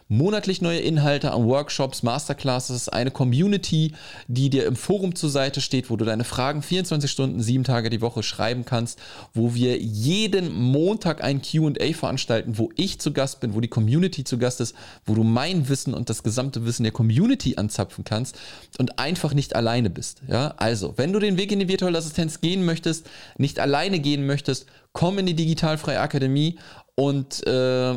Monatlich 0.09 0.61
neue 0.61 0.81
Inhalte 0.81 1.33
an 1.33 1.47
Workshops, 1.47 2.03
Masterclasses, 2.03 2.91
eine 2.91 3.11
Community, 3.11 3.95
die 4.29 4.51
dir 4.51 4.67
im 4.67 4.77
Forum 4.77 5.15
zur 5.15 5.31
Seite 5.31 5.63
steht, 5.63 5.89
wo 5.89 5.97
du 5.97 6.05
deine 6.05 6.25
Fragen 6.25 6.61
24 6.61 7.11
Stunden, 7.11 7.41
sieben 7.41 7.65
Tage 7.65 7.89
die 7.89 8.03
Woche 8.03 8.23
schreiben 8.23 8.67
kannst, 8.67 8.99
wo 9.33 9.55
wir 9.55 9.79
jeden 9.79 10.53
Montag 10.53 11.25
ein 11.25 11.41
QA 11.41 11.95
veranstalten, 11.95 12.59
wo 12.59 12.69
ich 12.77 13.01
zu 13.01 13.15
Gast 13.15 13.41
bin, 13.41 13.55
wo 13.55 13.63
die 13.63 13.69
Community 13.69 14.25
zu 14.25 14.37
Gast 14.37 14.61
ist, 14.61 14.75
wo 15.07 15.15
du 15.15 15.25
mein 15.25 15.71
Wissen 15.71 15.95
und 15.95 16.11
das 16.11 16.23
gesamte 16.23 16.67
Wissen 16.67 16.83
der 16.83 16.93
Community 16.93 17.57
anzapfen 17.57 18.05
kannst 18.05 18.39
und 18.77 18.99
einfach 18.99 19.33
nicht 19.33 19.57
alleine 19.57 19.89
bist. 19.89 20.21
Ja, 20.29 20.53
also, 20.59 20.93
wenn 20.99 21.15
du 21.15 21.21
den 21.21 21.39
Weg 21.39 21.53
in 21.53 21.59
die 21.59 21.69
virtuelle 21.69 21.97
Assistenz 21.97 22.43
gehen 22.43 22.67
möchtest, 22.67 23.09
nicht 23.39 23.59
alleine 23.59 23.99
gehen 23.99 24.27
möchtest, 24.27 24.67
komm 24.93 25.19
in 25.23 25.27
die 25.27 25.35
Digitalfreie 25.35 26.01
Akademie 26.01 26.59
und 26.95 27.47
äh, 27.47 27.51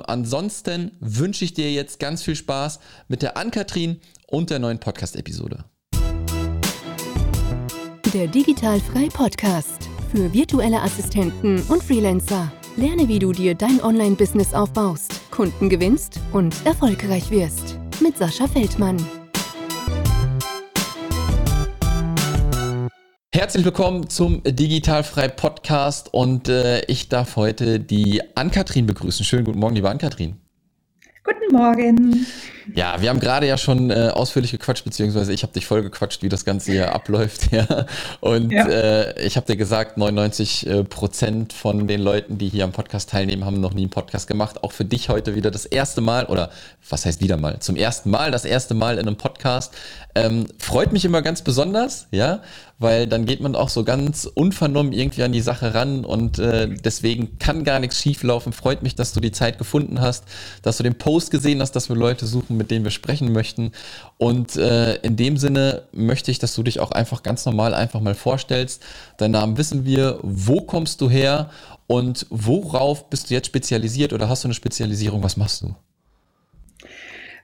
ansonsten 0.07 0.91
wünsche 0.99 1.43
ich 1.43 1.53
dir 1.53 1.71
jetzt 1.71 1.99
ganz 1.99 2.23
viel 2.23 2.35
Spaß 2.35 2.79
mit 3.07 3.21
der 3.21 3.37
Ann-Kathrin 3.37 3.99
und 4.27 4.49
der 4.49 4.59
neuen 4.59 4.79
Podcast-Episode. 4.79 5.65
Der 8.13 8.27
Digitalfrei 8.27 9.09
Podcast 9.11 9.89
für 10.11 10.31
virtuelle 10.31 10.81
Assistenten 10.81 11.61
und 11.64 11.83
Freelancer. 11.83 12.52
Lerne, 12.77 13.08
wie 13.08 13.19
du 13.19 13.31
dir 13.31 13.55
dein 13.55 13.81
Online-Business 13.81 14.53
aufbaust, 14.53 15.30
Kunden 15.31 15.69
gewinnst 15.69 16.19
und 16.31 16.55
erfolgreich 16.65 17.30
wirst. 17.31 17.77
Mit 18.02 18.17
Sascha 18.17 18.47
Feldmann. 18.47 18.97
Herzlich 23.35 23.65
willkommen 23.65 24.09
zum 24.09 24.41
Digitalfrei 24.43 25.27
Podcast 25.27 26.13
und 26.13 26.47
äh, 26.47 26.85
ich 26.85 27.09
darf 27.09 27.35
heute 27.35 27.81
die 27.81 28.21
Ann-Kathrin 28.33 28.85
begrüßen. 28.85 29.25
Schönen 29.25 29.43
guten 29.43 29.59
Morgen, 29.59 29.75
liebe 29.75 29.89
Ann-Kathrin. 29.89 30.37
Guten 31.21 31.53
Morgen. 31.53 32.25
Ja, 32.73 33.02
wir 33.02 33.09
haben 33.09 33.20
gerade 33.20 33.48
ja 33.48 33.58
schon 33.58 33.92
äh, 33.92 34.09
ausführlich 34.14 34.52
gequatscht, 34.52 34.83
beziehungsweise 34.83 35.33
ich 35.33 35.43
habe 35.43 35.53
dich 35.53 35.65
voll 35.65 35.83
gequatscht, 35.83 36.23
wie 36.23 36.30
das 36.30 36.45
Ganze 36.45 36.71
hier 36.71 36.93
abläuft. 36.93 37.49
Ja. 37.55 37.86
Und 38.20 38.52
ja. 38.52 38.67
Äh, 38.67 39.26
ich 39.26 39.37
habe 39.37 39.45
dir 39.45 39.55
gesagt, 39.55 39.98
99 39.98 40.67
äh, 40.67 40.83
Prozent 40.83 41.53
von 41.53 41.87
den 41.87 42.02
Leuten, 42.02 42.37
die 42.37 42.49
hier 42.49 42.65
am 42.65 42.73
Podcast 42.73 43.11
teilnehmen, 43.11 43.45
haben 43.45 43.61
noch 43.61 43.73
nie 43.73 43.83
einen 43.83 43.89
Podcast 43.92 44.27
gemacht. 44.27 44.64
Auch 44.64 44.73
für 44.73 44.83
dich 44.83 45.08
heute 45.08 45.36
wieder 45.36 45.52
das 45.52 45.65
erste 45.65 46.02
Mal, 46.02 46.26
oder 46.26 46.49
was 46.89 47.05
heißt 47.05 47.21
wieder 47.21 47.37
mal? 47.37 47.59
Zum 47.59 47.77
ersten 47.77 48.09
Mal, 48.09 48.31
das 48.31 48.43
erste 48.43 48.73
Mal 48.73 48.97
in 48.97 49.08
einem 49.08 49.15
Podcast. 49.15 49.73
Ähm, 50.15 50.47
freut 50.58 50.92
mich 50.93 51.05
immer 51.05 51.21
ganz 51.21 51.42
besonders, 51.42 52.08
ja, 52.11 52.42
weil 52.80 53.08
dann 53.08 53.26
geht 53.26 53.42
man 53.42 53.55
auch 53.55 53.70
so 53.70 53.83
ganz 53.83 54.26
unvernommen 54.26 54.93
irgendwie 54.93 55.23
an 55.23 55.32
die 55.32 55.42
Sache 55.42 55.73
ran 55.73 56.05
und 56.05 56.39
äh, 56.39 56.70
deswegen 56.70 57.37
kann 57.37 57.64
gar 57.64 57.80
nichts 57.80 57.99
schieflaufen. 57.99 58.53
Freut 58.53 58.82
mich, 58.82 58.95
dass 58.95 59.14
du 59.14 59.20
die 59.20 59.32
Zeit 59.32 59.58
gefunden 59.58 59.99
hast, 59.99 60.23
dass 60.61 60.77
du 60.77 60.83
den 60.83 60.95
Post 60.95 61.32
gesehen 61.32 61.61
hast, 61.61 61.73
dass 61.73 61.89
wir 61.89 61.95
Leute 61.95 62.27
suchen, 62.27 62.55
mit 62.58 62.71
denen 62.71 62.83
wir 62.83 62.92
sprechen 62.92 63.32
möchten. 63.32 63.71
Und 64.17 64.55
äh, 64.55 64.95
in 64.98 65.16
dem 65.16 65.38
Sinne 65.38 65.83
möchte 65.92 66.32
ich, 66.32 66.39
dass 66.39 66.55
du 66.55 66.64
dich 66.64 66.80
auch 66.80 66.92
einfach 66.92 67.23
ganz 67.23 67.45
normal 67.45 67.73
einfach 67.73 68.02
mal 68.02 68.16
vorstellst. 68.16 68.83
Deinen 69.17 69.32
Namen 69.32 69.58
wissen 69.58 69.86
wir. 69.86 70.20
Wo 70.21 70.61
kommst 70.61 71.02
du 71.02 71.10
her? 71.10 71.49
Und 71.88 72.26
worauf 72.30 73.10
bist 73.10 73.30
du 73.30 73.33
jetzt 73.33 73.48
spezialisiert 73.48 74.14
oder 74.14 74.30
hast 74.30 74.44
du 74.44 74.48
eine 74.48 74.55
Spezialisierung? 74.55 75.23
Was 75.23 75.38
machst 75.38 75.61
du? 75.61 75.76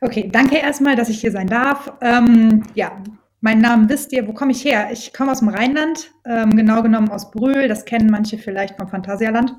Okay, 0.01 0.29
danke 0.31 0.57
erstmal, 0.57 0.95
dass 0.95 1.09
ich 1.09 1.21
hier 1.21 1.31
sein 1.31 1.47
darf. 1.47 1.93
Ähm, 2.01 2.63
ja, 2.73 3.03
meinen 3.39 3.61
Namen 3.61 3.87
wisst 3.87 4.11
ihr. 4.13 4.27
Wo 4.27 4.33
komme 4.33 4.51
ich 4.51 4.65
her? 4.65 4.89
Ich 4.91 5.13
komme 5.13 5.31
aus 5.31 5.39
dem 5.39 5.49
Rheinland, 5.49 6.11
ähm, 6.25 6.55
genau 6.55 6.81
genommen 6.81 7.09
aus 7.09 7.29
Brühl. 7.29 7.67
Das 7.67 7.85
kennen 7.85 8.09
manche 8.09 8.39
vielleicht 8.39 8.77
vom 8.77 8.87
Phantasialand. 8.87 9.53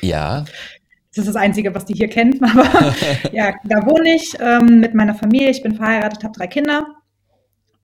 Ja. 0.00 0.44
Das 1.14 1.26
ist 1.26 1.34
das 1.34 1.42
Einzige, 1.42 1.74
was 1.74 1.84
die 1.84 1.94
hier 1.94 2.08
kennen. 2.08 2.42
Aber 2.44 2.94
ja, 3.32 3.54
da 3.64 3.86
wohne 3.86 4.14
ich 4.14 4.34
ähm, 4.40 4.80
mit 4.80 4.94
meiner 4.94 5.14
Familie. 5.14 5.50
Ich 5.50 5.62
bin 5.62 5.74
verheiratet, 5.74 6.24
habe 6.24 6.34
drei 6.36 6.46
Kinder. 6.46 6.86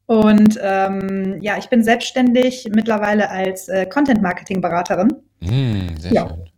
Und 0.06 0.58
ähm, 0.62 1.38
ja, 1.42 1.58
ich 1.58 1.68
bin 1.68 1.84
selbstständig 1.84 2.68
mittlerweile 2.72 3.30
als 3.30 3.68
äh, 3.68 3.84
Content-Marketing-Beraterin. 3.84 5.08
Mm, 5.40 5.96
sehr 5.98 6.12
ja. 6.12 6.28
schön. 6.28 6.50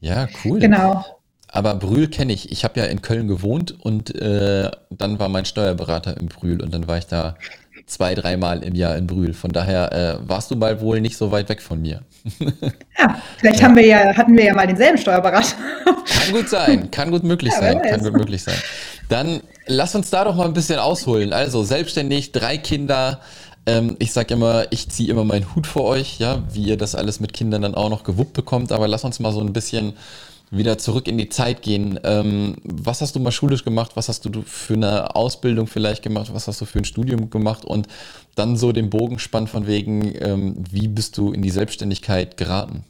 Ja, 0.00 0.28
cool. 0.44 0.58
Genau. 0.58 1.04
Aber 1.50 1.74
Brühl 1.76 2.08
kenne 2.08 2.34
ich. 2.34 2.52
Ich 2.52 2.64
habe 2.64 2.78
ja 2.78 2.86
in 2.86 3.00
Köln 3.00 3.26
gewohnt 3.26 3.74
und 3.80 4.14
äh, 4.14 4.70
dann 4.90 5.18
war 5.18 5.30
mein 5.30 5.46
Steuerberater 5.46 6.18
in 6.18 6.26
Brühl 6.26 6.60
und 6.60 6.74
dann 6.74 6.86
war 6.86 6.98
ich 6.98 7.06
da 7.06 7.36
zwei, 7.88 8.14
dreimal 8.14 8.62
im 8.62 8.74
Jahr 8.74 8.96
in 8.96 9.06
Brühl. 9.06 9.34
Von 9.34 9.50
daher 9.50 9.92
äh, 9.92 10.28
warst 10.28 10.50
du 10.50 10.56
mal 10.56 10.80
wohl 10.80 11.00
nicht 11.00 11.16
so 11.16 11.30
weit 11.30 11.48
weg 11.48 11.62
von 11.62 11.80
mir. 11.80 12.02
Ja, 13.00 13.22
vielleicht 13.36 13.60
ja. 13.60 13.66
haben 13.66 13.76
wir 13.76 13.86
ja, 13.86 14.16
hatten 14.16 14.36
wir 14.36 14.44
ja 14.44 14.54
mal 14.54 14.66
denselben 14.66 14.98
Steuerberater. 14.98 15.54
Kann 15.84 16.32
gut 16.32 16.48
sein, 16.48 16.90
kann 16.90 17.12
gut 17.12 17.22
möglich 17.22 17.52
ja, 17.54 17.60
sein, 17.60 17.80
kann 17.80 18.00
gut 18.00 18.12
möglich 18.12 18.42
sein. 18.42 18.56
Dann 19.08 19.40
lass 19.66 19.94
uns 19.94 20.10
da 20.10 20.24
doch 20.24 20.34
mal 20.34 20.46
ein 20.46 20.52
bisschen 20.52 20.80
ausholen. 20.80 21.32
Also 21.32 21.62
selbstständig, 21.62 22.32
drei 22.32 22.58
Kinder. 22.58 23.20
Ähm, 23.66 23.94
ich 24.00 24.12
sage 24.12 24.34
immer, 24.34 24.64
ich 24.70 24.88
ziehe 24.88 25.08
immer 25.10 25.24
meinen 25.24 25.54
Hut 25.54 25.68
vor 25.68 25.84
euch, 25.84 26.18
ja, 26.18 26.42
wie 26.52 26.64
ihr 26.64 26.76
das 26.76 26.96
alles 26.96 27.20
mit 27.20 27.32
Kindern 27.32 27.62
dann 27.62 27.76
auch 27.76 27.88
noch 27.88 28.02
gewuppt 28.02 28.32
bekommt. 28.32 28.72
Aber 28.72 28.88
lass 28.88 29.04
uns 29.04 29.20
mal 29.20 29.32
so 29.32 29.40
ein 29.40 29.52
bisschen 29.52 29.92
wieder 30.50 30.78
zurück 30.78 31.08
in 31.08 31.18
die 31.18 31.28
Zeit 31.28 31.62
gehen. 31.62 31.98
Ähm, 32.04 32.56
was 32.64 33.00
hast 33.00 33.16
du 33.16 33.20
mal 33.20 33.32
schulisch 33.32 33.64
gemacht? 33.64 33.92
Was 33.94 34.08
hast 34.08 34.24
du 34.24 34.42
für 34.42 34.74
eine 34.74 35.14
Ausbildung 35.14 35.66
vielleicht 35.66 36.02
gemacht? 36.02 36.30
Was 36.32 36.48
hast 36.48 36.60
du 36.60 36.64
für 36.64 36.78
ein 36.78 36.84
Studium 36.84 37.30
gemacht? 37.30 37.64
Und 37.64 37.88
dann 38.34 38.56
so 38.56 38.72
den 38.72 38.90
Bogen 38.90 39.18
spannt 39.18 39.50
von 39.50 39.66
wegen, 39.66 40.14
ähm, 40.20 40.54
wie 40.70 40.88
bist 40.88 41.18
du 41.18 41.32
in 41.32 41.42
die 41.42 41.50
Selbstständigkeit 41.50 42.36
geraten? 42.36 42.84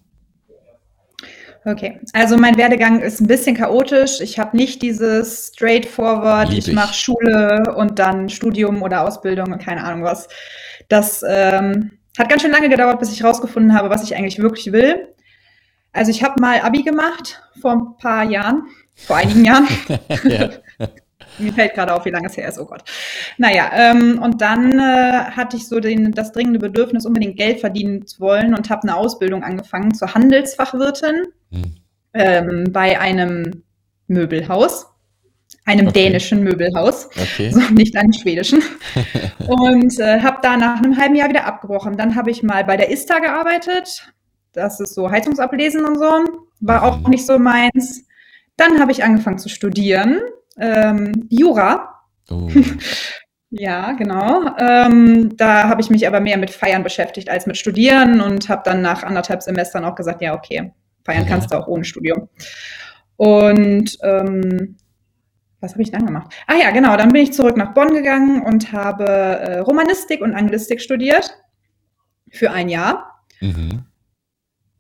Okay, 1.65 2.01
also 2.13 2.37
mein 2.37 2.57
Werdegang 2.57 3.01
ist 3.01 3.21
ein 3.21 3.27
bisschen 3.27 3.57
chaotisch. 3.57 4.21
Ich 4.21 4.39
habe 4.39 4.57
nicht 4.57 4.81
dieses 4.81 5.53
straightforward, 5.55 6.51
Lieb 6.51 6.59
ich 6.59 6.73
mache 6.73 6.95
Schule 6.95 7.75
und 7.77 7.99
dann 7.99 8.29
Studium 8.29 8.83
oder 8.83 9.07
Ausbildung 9.07 9.53
und 9.53 9.63
keine 9.63 9.85
Ahnung 9.85 10.05
was. 10.05 10.29
Das 10.89 11.23
ähm, 11.29 11.91
hat 12.19 12.29
ganz 12.31 12.43
schön 12.43 12.53
lange 12.53 12.69
gedauert, 12.69 13.01
bis 13.01 13.13
ich 13.13 13.23
herausgefunden 13.23 13.75
habe, 13.75 13.91
was 13.91 14.05
ich 14.05 14.17
eigentlich 14.17 14.39
wirklich 14.39 14.73
will. 14.73 15.09
Also 15.99 16.13
ich 16.13 16.23
habe 16.23 16.41
mal 16.41 16.61
Abi 16.61 16.85
gemacht 16.85 17.43
vor 17.61 17.73
ein 17.73 17.97
paar 17.99 18.23
Jahren, 18.23 18.69
vor 18.95 19.17
einigen 19.17 19.45
Jahren. 19.45 19.67
Mir 21.39 21.53
fällt 21.53 21.75
gerade 21.75 21.93
auf, 21.93 22.05
wie 22.05 22.11
lange 22.11 22.29
es 22.29 22.37
her 22.37 22.49
ist, 22.49 22.59
oh 22.59 22.65
Gott. 22.65 22.85
Naja, 23.37 23.71
ähm, 23.75 24.21
und 24.23 24.41
dann 24.41 24.79
äh, 24.79 25.25
hatte 25.31 25.57
ich 25.57 25.67
so 25.67 25.81
den, 25.81 26.13
das 26.13 26.31
dringende 26.31 26.61
Bedürfnis, 26.61 27.05
unbedingt 27.05 27.37
Geld 27.37 27.59
verdienen 27.59 28.07
zu 28.07 28.21
wollen 28.21 28.55
und 28.55 28.71
habe 28.71 28.83
eine 28.83 28.97
Ausbildung 28.97 29.43
angefangen 29.43 29.93
zur 29.93 30.15
Handelsfachwirtin 30.15 31.25
hm. 31.51 31.75
ähm, 32.15 32.65
bei 32.71 33.01
einem 33.01 33.65
Möbelhaus. 34.07 34.87
einem 35.65 35.89
okay. 35.89 36.05
dänischen 36.05 36.45
Möbelhaus, 36.45 37.07
okay. 37.07 37.51
so 37.53 37.61
nicht 37.73 37.97
einem 37.97 38.13
schwedischen. 38.13 38.63
und 39.49 39.99
äh, 39.99 40.21
habe 40.21 40.39
da 40.43 40.57
nach 40.57 40.79
einem 40.79 40.97
halben 40.97 41.17
Jahr 41.17 41.29
wieder 41.29 41.45
abgebrochen. 41.45 41.97
Dann 41.97 42.15
habe 42.15 42.31
ich 42.31 42.45
mal 42.45 42.65
bei 42.65 42.77
der 42.77 42.91
ISTA 42.91 43.19
gearbeitet. 43.19 44.13
Das 44.59 44.81
ist 44.81 44.95
so 44.95 45.09
Heizungsablesen 45.09 45.85
und 45.85 45.99
so. 45.99 46.25
War 46.61 46.83
auch 46.83 47.07
nicht 47.09 47.25
so 47.25 47.39
meins. 47.39 48.05
Dann 48.57 48.81
habe 48.81 48.91
ich 48.91 49.05
angefangen 49.05 49.39
zu 49.39 49.49
studieren, 49.49 50.21
ähm, 50.59 51.29
Jura. 51.31 52.03
Oh. 52.29 52.51
ja, 53.51 53.93
genau. 53.93 54.51
Ähm, 54.59 55.37
da 55.37 55.69
habe 55.69 55.81
ich 55.81 55.91
mich 55.91 56.09
aber 56.09 56.19
mehr 56.19 56.39
mit 56.39 56.51
Feiern 56.51 56.83
beschäftigt 56.83 57.31
als 57.31 57.47
mit 57.47 57.57
Studieren 57.57 58.21
und 58.21 58.49
habe 58.49 58.63
dann 58.65 58.83
nach 58.83 59.05
anderthalb 59.05 59.43
Semestern 59.43 59.85
auch 59.85 59.95
gesagt, 59.95 60.23
ja, 60.23 60.35
okay, 60.35 60.73
feiern 61.05 61.23
mhm. 61.23 61.29
kannst 61.29 61.53
du 61.53 61.57
auch 61.57 61.69
ohne 61.69 61.85
Studium. 61.85 62.29
Und 63.17 63.97
ähm, 64.03 64.77
was 65.61 65.73
habe 65.73 65.83
ich 65.83 65.93
dann 65.93 66.05
gemacht? 66.05 66.35
Ah 66.49 66.57
ja, 66.57 66.73
genau, 66.73 66.97
dann 66.97 67.11
bin 67.13 67.23
ich 67.23 67.33
zurück 67.33 67.57
nach 67.57 67.75
Bonn 67.75 67.95
gegangen 67.95 68.43
und 68.43 68.73
habe 68.73 69.07
äh, 69.07 69.59
Romanistik 69.61 70.21
und 70.21 70.35
Anglistik 70.35 70.81
studiert 70.81 71.31
für 72.31 72.51
ein 72.51 72.69
Jahr. 72.69 73.23
Mhm. 73.41 73.85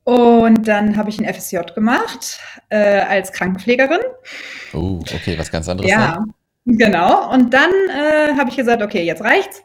Und 0.08 0.66
dann 0.66 0.96
habe 0.96 1.10
ich 1.10 1.20
ein 1.20 1.34
FSJ 1.34 1.58
gemacht 1.74 2.40
äh, 2.70 3.00
als 3.00 3.30
Krankenpflegerin. 3.30 4.00
Oh, 4.72 5.00
okay, 5.00 5.38
was 5.38 5.50
ganz 5.50 5.68
anderes. 5.68 5.90
Ja, 5.90 6.14
sein. 6.14 6.78
genau. 6.78 7.30
Und 7.30 7.52
dann 7.52 7.68
äh, 7.90 8.32
habe 8.38 8.48
ich 8.48 8.56
gesagt, 8.56 8.80
okay, 8.82 9.04
jetzt 9.04 9.22
reicht's. 9.22 9.62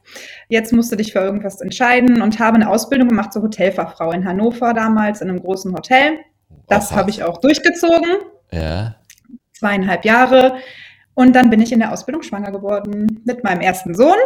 Jetzt 0.49 0.73
musst 0.73 0.91
du 0.91 0.97
dich 0.97 1.13
für 1.13 1.19
irgendwas 1.19 1.61
entscheiden 1.61 2.21
und 2.21 2.39
habe 2.39 2.55
eine 2.55 2.69
Ausbildung 2.69 3.07
gemacht 3.07 3.31
zur 3.31 3.43
Hotelfachfrau 3.43 4.11
in 4.11 4.25
Hannover 4.25 4.73
damals 4.73 5.21
in 5.21 5.29
einem 5.29 5.39
großen 5.39 5.73
Hotel. 5.73 6.17
Das 6.67 6.91
habe 6.91 7.09
ich 7.09 7.23
auch 7.23 7.37
durchgezogen. 7.37 8.11
Ja. 8.51 8.97
Zweieinhalb 9.53 10.03
Jahre. 10.03 10.57
Und 11.13 11.37
dann 11.37 11.51
bin 11.51 11.61
ich 11.61 11.71
in 11.71 11.79
der 11.79 11.93
Ausbildung 11.93 12.21
schwanger 12.21 12.51
geworden 12.51 13.21
mit 13.23 13.45
meinem 13.45 13.61
ersten 13.61 13.95
Sohn. 13.95 14.17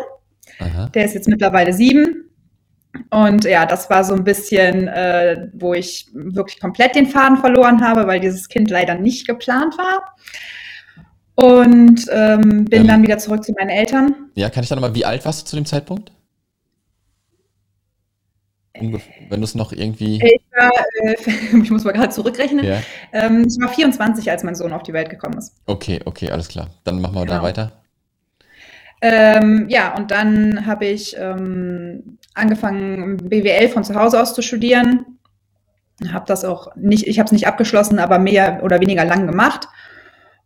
Aha. 0.58 0.90
Der 0.96 1.06
ist 1.06 1.14
jetzt 1.14 1.28
mittlerweile 1.28 1.74
sieben. 1.74 2.28
Und 3.10 3.44
ja, 3.46 3.66
das 3.66 3.90
war 3.90 4.04
so 4.04 4.14
ein 4.14 4.24
bisschen, 4.24 4.88
äh, 4.88 5.50
wo 5.54 5.74
ich 5.74 6.10
wirklich 6.14 6.60
komplett 6.60 6.96
den 6.96 7.08
Faden 7.08 7.38
verloren 7.38 7.82
habe, 7.82 8.08
weil 8.08 8.20
dieses 8.20 8.50
Kind 8.50 8.70
leider 8.70 8.96
nicht 8.96 9.28
geplant 9.28 9.78
war. 9.78 10.16
Und 11.36 12.08
ähm, 12.12 12.66
bin 12.66 12.82
ähm, 12.82 12.88
dann 12.88 13.04
wieder 13.04 13.20
zurück 13.20 13.44
zu 13.44 13.52
meinen 13.54 13.70
Eltern. 13.70 14.32
Ja, 14.36 14.50
kann 14.50 14.64
ich 14.64 14.70
dann 14.70 14.78
nochmal, 14.78 14.96
wie 14.96 15.06
alt 15.06 15.24
warst 15.26 15.42
du 15.42 15.46
zu 15.46 15.56
dem 15.56 15.66
Zeitpunkt? 15.66 16.12
Wenn 18.80 18.92
du 19.40 19.44
es 19.44 19.56
noch 19.56 19.72
irgendwie. 19.72 20.16
Ich, 20.24 20.42
war, 20.56 20.72
äh, 21.04 21.16
ich 21.64 21.72
muss 21.72 21.84
mal 21.84 21.94
gerade 21.94 22.10
zurückrechnen. 22.10 22.66
Ja. 22.66 22.82
Ähm, 23.12 23.46
ich 23.48 23.60
war 23.60 23.70
24, 23.70 24.30
als 24.30 24.44
mein 24.44 24.56
Sohn 24.56 24.74
auf 24.74 24.84
die 24.84 24.94
Welt 24.94 25.10
gekommen 25.10 25.38
ist. 25.38 25.56
Okay, 25.66 26.00
okay, 26.06 26.30
alles 26.30 26.48
klar. 26.48 26.70
Dann 26.84 27.02
machen 27.02 27.16
wir 27.16 27.26
genau. 27.26 27.38
da 27.38 27.44
weiter. 27.44 27.72
Ähm, 29.02 29.68
ja, 29.70 29.96
und 29.96 30.12
dann 30.12 30.66
habe 30.66 30.86
ich 30.86 31.16
ähm, 31.20 32.18
angefangen, 32.38 33.18
BWL 33.18 33.70
von 33.70 33.84
zu 33.84 33.96
Hause 33.96 34.22
aus 34.22 34.34
zu 34.34 34.42
studieren. 34.42 35.20
Habe 36.12 36.26
das 36.28 36.46
auch 36.46 36.76
nicht, 36.76 37.08
ich 37.08 37.20
habe 37.20 37.26
es 37.26 37.32
nicht 37.32 37.48
abgeschlossen, 37.48 38.00
aber 38.00 38.20
mehr 38.20 38.62
oder 38.64 38.80
weniger 38.80 39.06
lang 39.06 39.26
gemacht. 39.26 39.68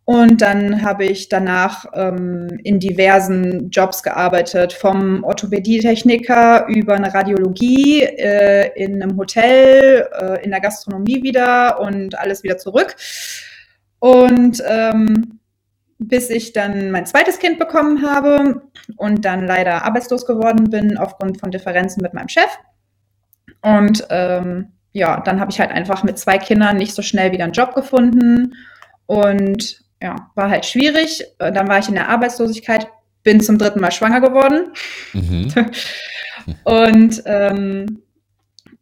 Und 0.04 0.42
dann 0.42 0.82
habe 0.82 1.04
ich 1.04 1.28
danach 1.28 1.84
ähm, 1.94 2.48
in 2.64 2.80
diversen 2.80 3.70
Jobs 3.70 4.02
gearbeitet, 4.02 4.72
vom 4.72 5.22
Orthopädietechniker 5.22 6.66
über 6.66 6.94
eine 6.94 7.14
Radiologie, 7.14 8.02
äh, 8.02 8.72
in 8.74 9.00
einem 9.00 9.16
Hotel, 9.16 10.08
äh, 10.20 10.44
in 10.44 10.50
der 10.50 10.60
Gastronomie 10.60 11.22
wieder 11.22 11.80
und 11.80 12.18
alles 12.18 12.42
wieder 12.42 12.58
zurück. 12.58 12.96
Und 14.00 14.60
ähm, 14.66 15.38
bis 16.08 16.30
ich 16.30 16.52
dann 16.52 16.90
mein 16.90 17.06
zweites 17.06 17.38
Kind 17.38 17.58
bekommen 17.58 18.02
habe 18.02 18.62
und 18.96 19.24
dann 19.24 19.46
leider 19.46 19.84
arbeitslos 19.84 20.26
geworden 20.26 20.70
bin 20.70 20.98
aufgrund 20.98 21.40
von 21.40 21.50
Differenzen 21.50 22.02
mit 22.02 22.14
meinem 22.14 22.28
Chef. 22.28 22.58
Und 23.62 24.06
ähm, 24.10 24.72
ja, 24.92 25.20
dann 25.20 25.40
habe 25.40 25.50
ich 25.50 25.60
halt 25.60 25.70
einfach 25.70 26.02
mit 26.02 26.18
zwei 26.18 26.38
Kindern 26.38 26.76
nicht 26.76 26.94
so 26.94 27.02
schnell 27.02 27.32
wieder 27.32 27.44
einen 27.44 27.52
Job 27.52 27.74
gefunden 27.74 28.54
und 29.06 29.80
ja, 30.00 30.30
war 30.34 30.50
halt 30.50 30.66
schwierig. 30.66 31.24
Dann 31.38 31.68
war 31.68 31.78
ich 31.78 31.88
in 31.88 31.94
der 31.94 32.08
Arbeitslosigkeit, 32.08 32.88
bin 33.22 33.40
zum 33.40 33.58
dritten 33.58 33.80
Mal 33.80 33.92
schwanger 33.92 34.20
geworden. 34.20 34.72
Mhm. 35.12 35.52
und 36.64 37.22
ähm, 37.24 38.02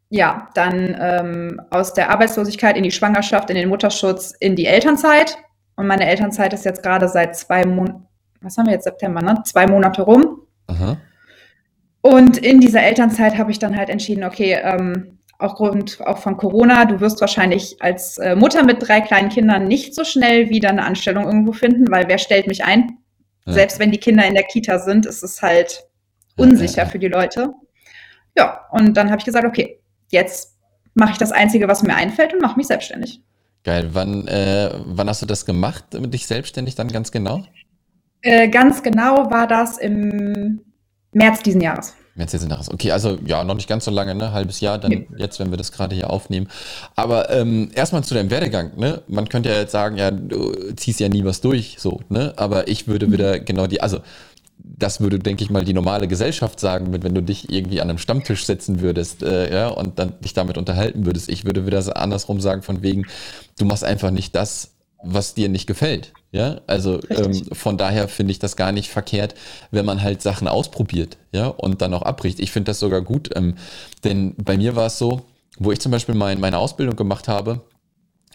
ja, 0.08 0.48
dann 0.54 0.96
ähm, 0.98 1.62
aus 1.70 1.94
der 1.94 2.10
Arbeitslosigkeit 2.10 2.76
in 2.76 2.82
die 2.82 2.90
Schwangerschaft, 2.90 3.50
in 3.50 3.56
den 3.56 3.68
Mutterschutz, 3.68 4.34
in 4.40 4.56
die 4.56 4.66
Elternzeit. 4.66 5.36
Und 5.80 5.86
meine 5.86 6.06
Elternzeit 6.06 6.52
ist 6.52 6.66
jetzt 6.66 6.82
gerade 6.82 7.08
seit 7.08 7.34
zwei 7.34 7.64
Monaten, 7.64 8.06
was 8.42 8.58
haben 8.58 8.66
wir 8.66 8.74
jetzt, 8.74 8.84
September, 8.84 9.22
ne? 9.22 9.42
Zwei 9.46 9.66
Monate 9.66 10.02
rum. 10.02 10.42
Aha. 10.66 10.98
Und 12.02 12.36
in 12.36 12.60
dieser 12.60 12.82
Elternzeit 12.82 13.38
habe 13.38 13.50
ich 13.50 13.58
dann 13.58 13.74
halt 13.74 13.88
entschieden, 13.88 14.24
okay, 14.24 14.60
ähm, 14.62 15.18
aufgrund 15.38 15.98
auch 16.06 16.18
von 16.18 16.36
Corona, 16.36 16.84
du 16.84 17.00
wirst 17.00 17.22
wahrscheinlich 17.22 17.78
als 17.80 18.18
äh, 18.18 18.36
Mutter 18.36 18.62
mit 18.62 18.86
drei 18.86 19.00
kleinen 19.00 19.30
Kindern 19.30 19.68
nicht 19.68 19.94
so 19.94 20.04
schnell 20.04 20.50
wieder 20.50 20.68
eine 20.68 20.84
Anstellung 20.84 21.24
irgendwo 21.24 21.52
finden, 21.52 21.90
weil 21.90 22.08
wer 22.08 22.18
stellt 22.18 22.46
mich 22.46 22.62
ein? 22.62 22.98
Ja. 23.46 23.54
Selbst 23.54 23.78
wenn 23.78 23.90
die 23.90 23.96
Kinder 23.96 24.26
in 24.26 24.34
der 24.34 24.44
Kita 24.44 24.80
sind, 24.80 25.06
ist 25.06 25.22
es 25.22 25.40
halt 25.40 25.86
unsicher 26.36 26.76
ja, 26.76 26.82
ja, 26.84 26.90
für 26.90 26.98
die 26.98 27.08
Leute. 27.08 27.54
Ja, 28.36 28.66
und 28.70 28.98
dann 28.98 29.08
habe 29.08 29.20
ich 29.20 29.24
gesagt, 29.24 29.46
okay, 29.46 29.80
jetzt 30.10 30.58
mache 30.92 31.12
ich 31.12 31.18
das 31.18 31.32
Einzige, 31.32 31.68
was 31.68 31.82
mir 31.82 31.94
einfällt 31.94 32.34
und 32.34 32.42
mache 32.42 32.58
mich 32.58 32.66
selbstständig. 32.66 33.22
Geil. 33.62 33.90
Wann, 33.92 34.26
äh, 34.26 34.70
wann 34.86 35.08
hast 35.08 35.22
du 35.22 35.26
das 35.26 35.44
gemacht, 35.44 35.84
dich 35.92 36.26
selbstständig 36.26 36.74
dann 36.74 36.88
ganz 36.88 37.12
genau? 37.12 37.44
Äh, 38.22 38.48
ganz 38.48 38.82
genau 38.82 39.30
war 39.30 39.46
das 39.46 39.78
im 39.78 40.60
März 41.12 41.42
diesen 41.42 41.60
Jahres. 41.60 41.94
März 42.14 42.32
diesen 42.32 42.50
Jahres. 42.50 42.70
Okay, 42.70 42.92
also 42.92 43.18
ja, 43.24 43.44
noch 43.44 43.54
nicht 43.54 43.68
ganz 43.68 43.84
so 43.84 43.90
lange, 43.90 44.14
ne? 44.14 44.32
Halbes 44.32 44.60
Jahr, 44.60 44.78
dann 44.78 44.92
ja. 44.92 44.98
jetzt, 45.16 45.40
wenn 45.40 45.50
wir 45.50 45.56
das 45.56 45.72
gerade 45.72 45.94
hier 45.94 46.10
aufnehmen. 46.10 46.48
Aber 46.96 47.30
ähm, 47.30 47.70
erstmal 47.74 48.04
zu 48.04 48.14
deinem 48.14 48.30
Werdegang, 48.30 48.76
ne? 48.76 49.02
Man 49.08 49.28
könnte 49.28 49.50
ja 49.50 49.56
jetzt 49.56 49.72
sagen, 49.72 49.96
ja, 49.96 50.10
du 50.10 50.52
ziehst 50.76 51.00
ja 51.00 51.08
nie 51.08 51.24
was 51.24 51.40
durch, 51.40 51.76
so, 51.78 52.00
ne? 52.08 52.32
Aber 52.36 52.68
ich 52.68 52.88
würde 52.88 53.06
mhm. 53.06 53.12
wieder 53.12 53.40
genau 53.40 53.66
die, 53.66 53.80
also 53.80 54.00
das 54.76 55.00
würde, 55.00 55.18
denke 55.18 55.44
ich 55.44 55.50
mal, 55.50 55.64
die 55.64 55.72
normale 55.72 56.08
Gesellschaft 56.08 56.60
sagen, 56.60 56.92
wenn 56.92 57.14
du 57.14 57.22
dich 57.22 57.50
irgendwie 57.50 57.80
an 57.80 57.90
einem 57.90 57.98
Stammtisch 57.98 58.44
setzen 58.44 58.80
würdest, 58.80 59.22
äh, 59.22 59.52
ja, 59.52 59.68
und 59.68 59.98
dann 59.98 60.20
dich 60.20 60.32
damit 60.32 60.58
unterhalten 60.58 61.06
würdest. 61.06 61.28
Ich 61.28 61.44
würde 61.44 61.66
wieder 61.66 61.96
andersrum 61.96 62.40
sagen, 62.40 62.62
von 62.62 62.82
wegen, 62.82 63.06
du 63.58 63.64
machst 63.64 63.84
einfach 63.84 64.10
nicht 64.10 64.34
das, 64.34 64.72
was 65.02 65.34
dir 65.34 65.48
nicht 65.48 65.66
gefällt. 65.66 66.12
Ja, 66.32 66.60
also 66.68 67.00
ähm, 67.10 67.44
von 67.52 67.76
daher 67.76 68.06
finde 68.06 68.30
ich 68.30 68.38
das 68.38 68.56
gar 68.56 68.70
nicht 68.70 68.90
verkehrt, 68.90 69.34
wenn 69.72 69.84
man 69.84 70.02
halt 70.02 70.22
Sachen 70.22 70.46
ausprobiert, 70.46 71.16
ja, 71.32 71.48
und 71.48 71.82
dann 71.82 71.92
auch 71.92 72.02
abbricht. 72.02 72.38
Ich 72.38 72.52
finde 72.52 72.70
das 72.70 72.78
sogar 72.78 73.00
gut, 73.00 73.30
ähm, 73.34 73.56
denn 74.04 74.34
bei 74.36 74.56
mir 74.56 74.76
war 74.76 74.86
es 74.86 74.98
so, 74.98 75.22
wo 75.58 75.72
ich 75.72 75.80
zum 75.80 75.90
Beispiel 75.90 76.14
mein, 76.14 76.38
meine 76.38 76.58
Ausbildung 76.58 76.94
gemacht 76.94 77.26
habe, 77.26 77.62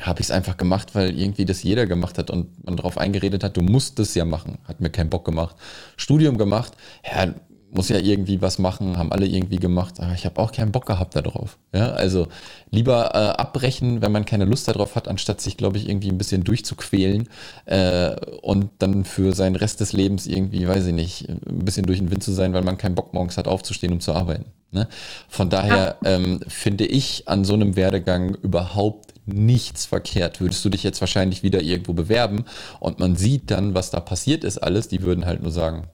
habe 0.02 0.20
ich 0.20 0.28
es 0.28 0.32
einfach 0.32 0.58
gemacht, 0.58 0.94
weil 0.94 1.18
irgendwie 1.18 1.46
das 1.46 1.64
jeder 1.64 1.86
gemacht 1.86 2.18
hat 2.18 2.30
und 2.30 2.66
man 2.66 2.76
darauf 2.76 2.98
eingeredet 2.98 3.44
hat, 3.44 3.56
du 3.56 3.62
musst 3.62 3.98
es 4.00 4.14
ja 4.14 4.26
machen. 4.26 4.58
Hat 4.66 4.82
mir 4.82 4.90
keinen 4.90 5.10
Bock 5.10 5.26
gemacht. 5.26 5.56
Studium 5.96 6.38
gemacht, 6.38 6.74
ja, 7.04 7.34
muss 7.76 7.90
ja 7.90 8.00
irgendwie 8.00 8.42
was 8.42 8.58
machen, 8.58 8.98
haben 8.98 9.12
alle 9.12 9.26
irgendwie 9.26 9.58
gemacht, 9.58 10.00
aber 10.00 10.14
ich 10.14 10.26
habe 10.26 10.42
auch 10.42 10.52
keinen 10.52 10.72
Bock 10.72 10.86
gehabt 10.86 11.16
darauf. 11.16 11.58
Ja, 11.74 11.92
also 11.92 12.28
lieber 12.72 13.14
äh, 13.14 13.40
abbrechen, 13.40 14.02
wenn 14.02 14.12
man 14.12 14.26
keine 14.26 14.46
Lust 14.46 14.68
darauf 14.68 14.96
hat, 14.96 15.08
anstatt 15.08 15.42
sich, 15.42 15.58
glaube 15.58 15.78
ich, 15.78 15.88
irgendwie 15.88 16.10
ein 16.10 16.18
bisschen 16.18 16.44
durchzuquälen 16.44 17.30
äh, 17.66 18.16
und 18.42 18.70
dann 18.80 19.06
für 19.06 19.34
seinen 19.34 19.56
Rest 19.56 19.82
des 19.82 19.94
Lebens 19.94 20.26
irgendwie, 20.26 20.68
weiß 20.68 20.88
ich 20.88 20.94
nicht, 20.94 21.30
ein 21.30 21.66
bisschen 21.66 21.86
durch 21.86 22.00
den 22.00 22.12
Wind 22.12 22.24
zu 22.24 22.32
sein, 22.32 22.54
weil 22.54 22.64
man 22.64 22.78
keinen 22.78 22.96
Bock 22.96 23.14
morgens 23.14 23.38
hat, 23.38 23.48
aufzustehen, 23.48 23.94
um 23.94 24.00
zu 24.00 24.14
arbeiten. 24.14 24.46
Ne? 24.72 24.88
Von 25.30 25.50
daher 25.50 25.98
ähm, 26.04 26.42
finde 26.48 26.86
ich 26.86 27.28
an 27.28 27.46
so 27.46 27.54
einem 27.54 27.76
Werdegang 27.76 28.36
überhaupt 28.36 29.14
nichts 29.26 29.86
verkehrt. 29.86 30.42
Würdest 30.42 30.64
du 30.64 30.70
dich 30.70 30.84
jetzt 30.84 31.02
wahrscheinlich 31.02 31.44
wieder 31.44 31.62
irgendwo 31.62 31.94
bewerben 31.94 32.46
und 32.80 33.00
man 33.00 33.16
sieht 33.16 33.52
dann, 33.52 33.74
was 33.74 33.90
da 33.90 34.00
passiert 34.00 34.44
ist, 34.44 34.58
alles, 34.58 34.88
die 34.88 35.02
würden 35.02 35.26
halt 35.26 35.42
nur 35.42 35.52
sagen, 35.52 35.88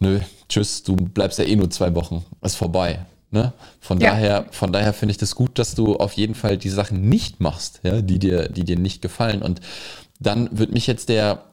nö, 0.00 0.20
tschüss, 0.48 0.82
du 0.82 0.96
bleibst 0.96 1.38
ja 1.38 1.44
eh 1.44 1.56
nur 1.56 1.70
zwei 1.70 1.94
Wochen, 1.94 2.24
ist 2.42 2.56
vorbei. 2.56 3.06
Ne? 3.30 3.52
Von 3.80 4.00
ja. 4.00 4.10
daher, 4.10 4.46
von 4.50 4.72
daher 4.72 4.92
finde 4.92 5.12
ich 5.12 5.18
das 5.18 5.36
gut, 5.36 5.58
dass 5.58 5.76
du 5.76 5.96
auf 5.96 6.14
jeden 6.14 6.34
Fall 6.34 6.58
die 6.58 6.68
Sachen 6.68 7.08
nicht 7.08 7.40
machst, 7.40 7.80
ja, 7.84 8.02
die 8.02 8.18
dir, 8.18 8.48
die 8.48 8.64
dir 8.64 8.76
nicht 8.76 9.02
gefallen. 9.02 9.42
Und 9.42 9.60
dann 10.18 10.48
wird 10.58 10.72
mich 10.72 10.88
jetzt 10.88 11.08
der, 11.08 11.44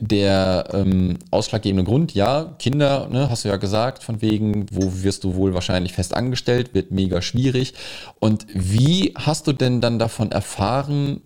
der 0.00 0.70
ähm, 0.72 1.18
ausschlaggebende 1.30 1.84
Grund, 1.84 2.14
ja, 2.14 2.54
Kinder, 2.58 3.08
ne, 3.08 3.28
hast 3.28 3.44
du 3.44 3.50
ja 3.50 3.56
gesagt, 3.56 4.02
von 4.02 4.22
wegen, 4.22 4.66
wo 4.70 5.02
wirst 5.02 5.24
du 5.24 5.34
wohl 5.34 5.52
wahrscheinlich 5.52 5.92
fest 5.92 6.14
angestellt, 6.14 6.72
wird 6.72 6.90
mega 6.90 7.20
schwierig. 7.20 7.74
Und 8.18 8.46
wie 8.54 9.12
hast 9.14 9.46
du 9.46 9.52
denn 9.52 9.82
dann 9.82 9.98
davon 9.98 10.32
erfahren, 10.32 11.20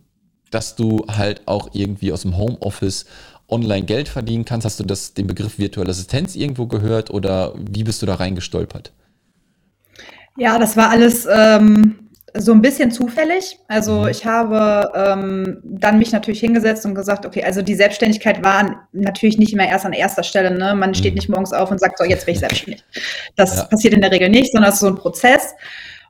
dass 0.51 0.75
du 0.75 1.07
halt 1.07 1.47
auch 1.47 1.71
irgendwie 1.73 2.13
aus 2.13 2.23
dem 2.23 2.37
Homeoffice 2.37 3.07
online 3.51 3.85
Geld 3.85 4.09
verdienen 4.09 4.45
kannst? 4.45 4.65
Hast 4.65 4.81
du 4.81 4.85
das, 4.85 5.15
den 5.15 5.27
Begriff 5.27 5.59
virtuelle 5.59 5.91
Assistenz 5.91 6.37
irgendwo 6.37 6.67
gehört 6.67 7.11
oder 7.11 7.55
wie 7.57 7.85
bist 7.85 8.03
du 8.03 8.07
da 8.07 8.15
reingestolpert? 8.15 8.93
Ja, 10.37 10.59
das 10.59 10.77
war 10.77 10.91
alles 10.91 11.27
ähm, 11.31 12.11
so 12.35 12.53
ein 12.53 12.63
bisschen 12.63 12.91
zufällig. 12.91 13.59
Also 13.69 14.03
mhm. 14.03 14.09
ich 14.09 14.25
habe 14.25 14.91
ähm, 14.95 15.59
dann 15.65 15.99
mich 15.99 16.13
natürlich 16.13 16.41
hingesetzt 16.41 16.87
und 16.87 16.95
gesagt, 16.95 17.27
okay, 17.27 17.43
also 17.43 17.63
die 17.63 17.75
Selbstständigkeit 17.75 18.43
war 18.45 18.89
natürlich 18.93 19.39
nicht 19.39 19.53
immer 19.53 19.67
erst 19.67 19.87
an 19.87 19.93
erster 19.93 20.23
Stelle. 20.23 20.57
Ne? 20.57 20.75
Man 20.75 20.95
steht 20.95 21.13
mhm. 21.13 21.17
nicht 21.17 21.29
morgens 21.29 21.53
auf 21.53 21.71
und 21.71 21.81
sagt, 21.81 21.99
so, 21.99 22.05
jetzt 22.05 22.27
bin 22.27 22.35
ich 22.35 22.41
selbstständig. 22.41 22.85
Das 23.37 23.57
ja. 23.57 23.65
passiert 23.65 23.95
in 23.95 24.01
der 24.01 24.11
Regel 24.11 24.29
nicht, 24.29 24.53
sondern 24.53 24.69
es 24.69 24.77
ist 24.77 24.81
so 24.81 24.89
ein 24.89 24.97
Prozess. 24.97 25.55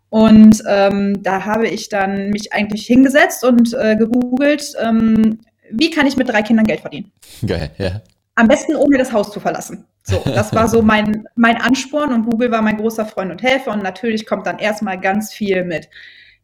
Und 0.09 0.63
ähm, 0.69 1.23
da 1.23 1.45
habe 1.45 1.69
ich 1.69 1.89
dann 1.89 2.31
mich 2.31 2.53
eigentlich 2.53 2.85
hingesetzt 2.87 3.45
und 3.45 3.73
äh, 3.75 3.95
gegoogelt, 3.95 4.73
ähm, 4.81 5.39
wie 5.73 5.91
kann 5.91 6.07
ich 6.07 6.17
mit 6.17 6.29
drei 6.29 6.43
Kindern 6.43 6.67
Geld 6.67 6.81
verdienen? 6.81 7.13
Geil, 7.47 7.71
ja. 7.79 8.03
Am 8.35 8.49
besten 8.49 8.75
ohne 8.77 8.99
das 8.99 9.13
Haus 9.13 9.33
zu 9.33 9.41
verlassen. 9.41 9.85
So, 10.03 10.23
das 10.25 10.55
war 10.55 10.67
so 10.67 10.81
mein, 10.83 11.25
mein 11.37 11.57
Ansporn 11.57 12.13
und 12.13 12.31
Google 12.31 12.51
war 12.51 12.63
mein 12.63 12.79
großer 12.79 13.05
Freund 13.05 13.31
und 13.31 13.43
Helfer 13.43 13.73
und 13.73 13.83
natürlich 13.83 14.27
kommt 14.27 14.47
dann 14.47 14.59
erstmal 14.59 14.99
ganz 14.99 15.33
viel 15.33 15.65
mit 15.65 15.89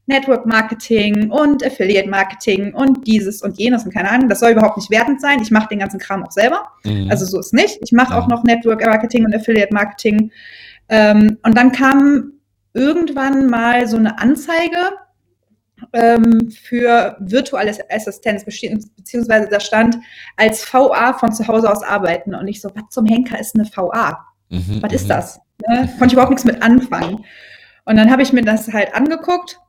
Network 0.06 0.47
Marketing 0.47 1.30
und 1.30 1.64
Affiliate 1.64 2.09
Marketing 2.09 2.73
und 2.75 3.06
dieses 3.06 3.42
und 3.42 3.59
jenes 3.59 3.85
und 3.85 3.92
keine 3.92 4.11
Ahnung. 4.11 4.28
Das 4.28 4.40
soll 4.40 4.52
überhaupt 4.52 4.76
nicht 4.76 4.90
wertend 4.90 5.21
sein. 5.21 5.40
Ich 5.42 5.50
mache 5.50 5.68
den 5.68 5.80
ganzen 5.80 5.99
Kram 5.99 6.25
auch 6.25 6.30
selber. 6.30 6.68
Mhm. 6.85 7.11
Also 7.11 7.26
so 7.26 7.40
ist 7.40 7.52
nicht. 7.52 7.78
Ich 7.83 7.92
mache 7.92 8.12
ja. 8.12 8.21
auch 8.21 8.28
noch 8.28 8.45
Network 8.45 8.85
Marketing 8.85 9.25
und 9.25 9.35
Affiliate 9.35 9.75
Marketing. 9.75 10.30
Ähm, 10.88 11.38
und 11.42 11.56
dann 11.56 11.73
kam 11.73 12.35
irgendwann 12.73 13.49
mal 13.49 13.88
so 13.88 13.97
eine 13.97 14.18
Anzeige 14.18 14.78
ähm, 15.93 16.50
für 16.50 17.16
virtuelle 17.21 17.76
Assistenz, 17.90 18.45
beziehungsweise 18.45 19.49
da 19.49 19.61
stand 19.61 19.97
als 20.37 20.62
VA 20.73 21.12
von 21.14 21.33
zu 21.33 21.47
Hause 21.47 21.71
aus 21.71 21.83
arbeiten. 21.83 22.35
Und 22.35 22.49
ich 22.49 22.61
so, 22.61 22.71
was 22.75 22.85
zum 22.90 23.07
Henker 23.07 23.38
ist 23.38 23.55
eine 23.55 23.64
VA? 23.64 24.26
Mhm, 24.49 24.83
was 24.83 24.93
ist 24.93 25.05
mhm. 25.05 25.09
das? 25.09 25.40
Ne? 25.66 25.88
Konnte 25.99 26.07
ich 26.07 26.12
überhaupt 26.12 26.31
nichts 26.31 26.45
mit 26.45 26.62
anfangen. 26.62 27.25
Und 27.85 27.97
dann 27.97 28.11
habe 28.11 28.23
ich 28.23 28.33
mir 28.33 28.43
das 28.43 28.73
halt 28.73 28.95
angeguckt 28.95 29.61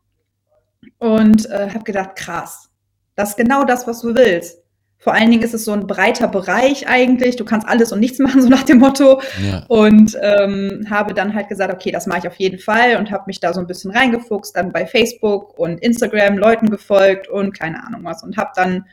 und 1.00 1.50
äh, 1.50 1.70
habe 1.70 1.84
gedacht, 1.84 2.16
krass, 2.16 2.70
das 3.16 3.30
ist 3.30 3.38
genau 3.38 3.64
das, 3.64 3.88
was 3.88 4.02
du 4.02 4.16
willst. 4.16 4.60
Vor 5.00 5.14
allen 5.14 5.30
Dingen 5.30 5.44
ist 5.44 5.54
es 5.54 5.64
so 5.64 5.74
ein 5.74 5.86
breiter 5.86 6.28
Bereich 6.28 6.88
eigentlich. 6.88 7.36
Du 7.36 7.46
kannst 7.46 7.68
alles 7.68 7.92
und 7.92 8.00
nichts 8.00 8.18
machen, 8.20 8.42
so 8.42 8.50
nach 8.50 8.64
dem 8.64 8.80
Motto. 8.80 9.22
Ja. 9.42 9.64
Und 9.68 10.18
ähm, 10.22 10.88
habe 10.90 11.14
dann 11.14 11.34
halt 11.34 11.50
gesagt, 11.50 11.74
okay, 11.74 11.92
das 11.92 12.08
mache 12.08 12.20
ich 12.20 12.28
auf 12.28 12.36
jeden 12.36 12.60
Fall 12.60 12.98
und 12.98 13.12
habe 13.12 13.24
mich 13.28 13.40
da 13.40 13.54
so 13.54 13.60
ein 13.60 13.68
bisschen 13.68 13.92
reingefuchst, 13.92 14.56
dann 14.56 14.72
bei 14.72 14.88
Facebook 14.88 15.58
und 15.58 15.80
Instagram 15.82 16.38
Leuten 16.38 16.70
gefolgt 16.70 17.28
und 17.28 17.58
keine 17.58 17.84
Ahnung 17.86 18.04
was. 18.04 18.24
Und 18.24 18.38
habe 18.38 18.52
dann 18.56 18.86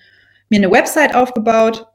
mir 0.50 0.58
eine 0.58 0.70
Website 0.70 1.14
aufgebaut 1.14 1.86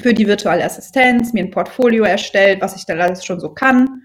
für 0.00 0.14
die 0.14 0.26
virtuelle 0.26 0.64
Assistenz, 0.64 1.32
mir 1.32 1.44
ein 1.44 1.50
Portfolio 1.50 2.04
erstellt, 2.04 2.60
was 2.60 2.76
ich 2.76 2.86
da 2.86 2.94
alles 2.94 3.24
schon 3.24 3.40
so 3.40 3.50
kann. 3.50 4.02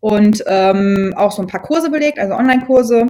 Und 0.00 0.42
ähm, 0.46 1.12
auch 1.16 1.30
so 1.30 1.42
ein 1.42 1.48
paar 1.48 1.62
Kurse 1.62 1.90
belegt, 1.90 2.18
also 2.18 2.34
Online-Kurse. 2.34 3.06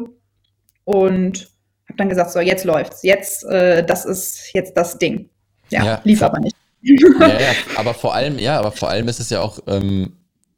Und 0.85 1.49
habe 1.89 1.97
dann 1.97 2.09
gesagt, 2.09 2.31
so, 2.31 2.41
jetzt 2.41 2.65
läuft's. 2.65 3.03
Jetzt, 3.03 3.45
äh, 3.45 3.85
das 3.85 4.05
ist 4.05 4.53
jetzt 4.55 4.77
das 4.77 4.99
Ding. 4.99 5.31
Ja, 5.73 5.85
ja 5.85 6.01
lief 6.05 6.23
aber 6.23 6.39
nicht. 6.41 6.57
Ja, 6.83 7.29
ja, 7.29 7.53
aber 7.77 7.95
vor 7.95 8.15
allem, 8.15 8.39
ja, 8.39 8.59
aber 8.59 8.73
vor 8.73 8.91
allem 8.91 9.09
ist 9.09 9.21
es 9.21 9.31
ja 9.31 9.41
auch 9.41 9.61
ähm, 9.67 10.13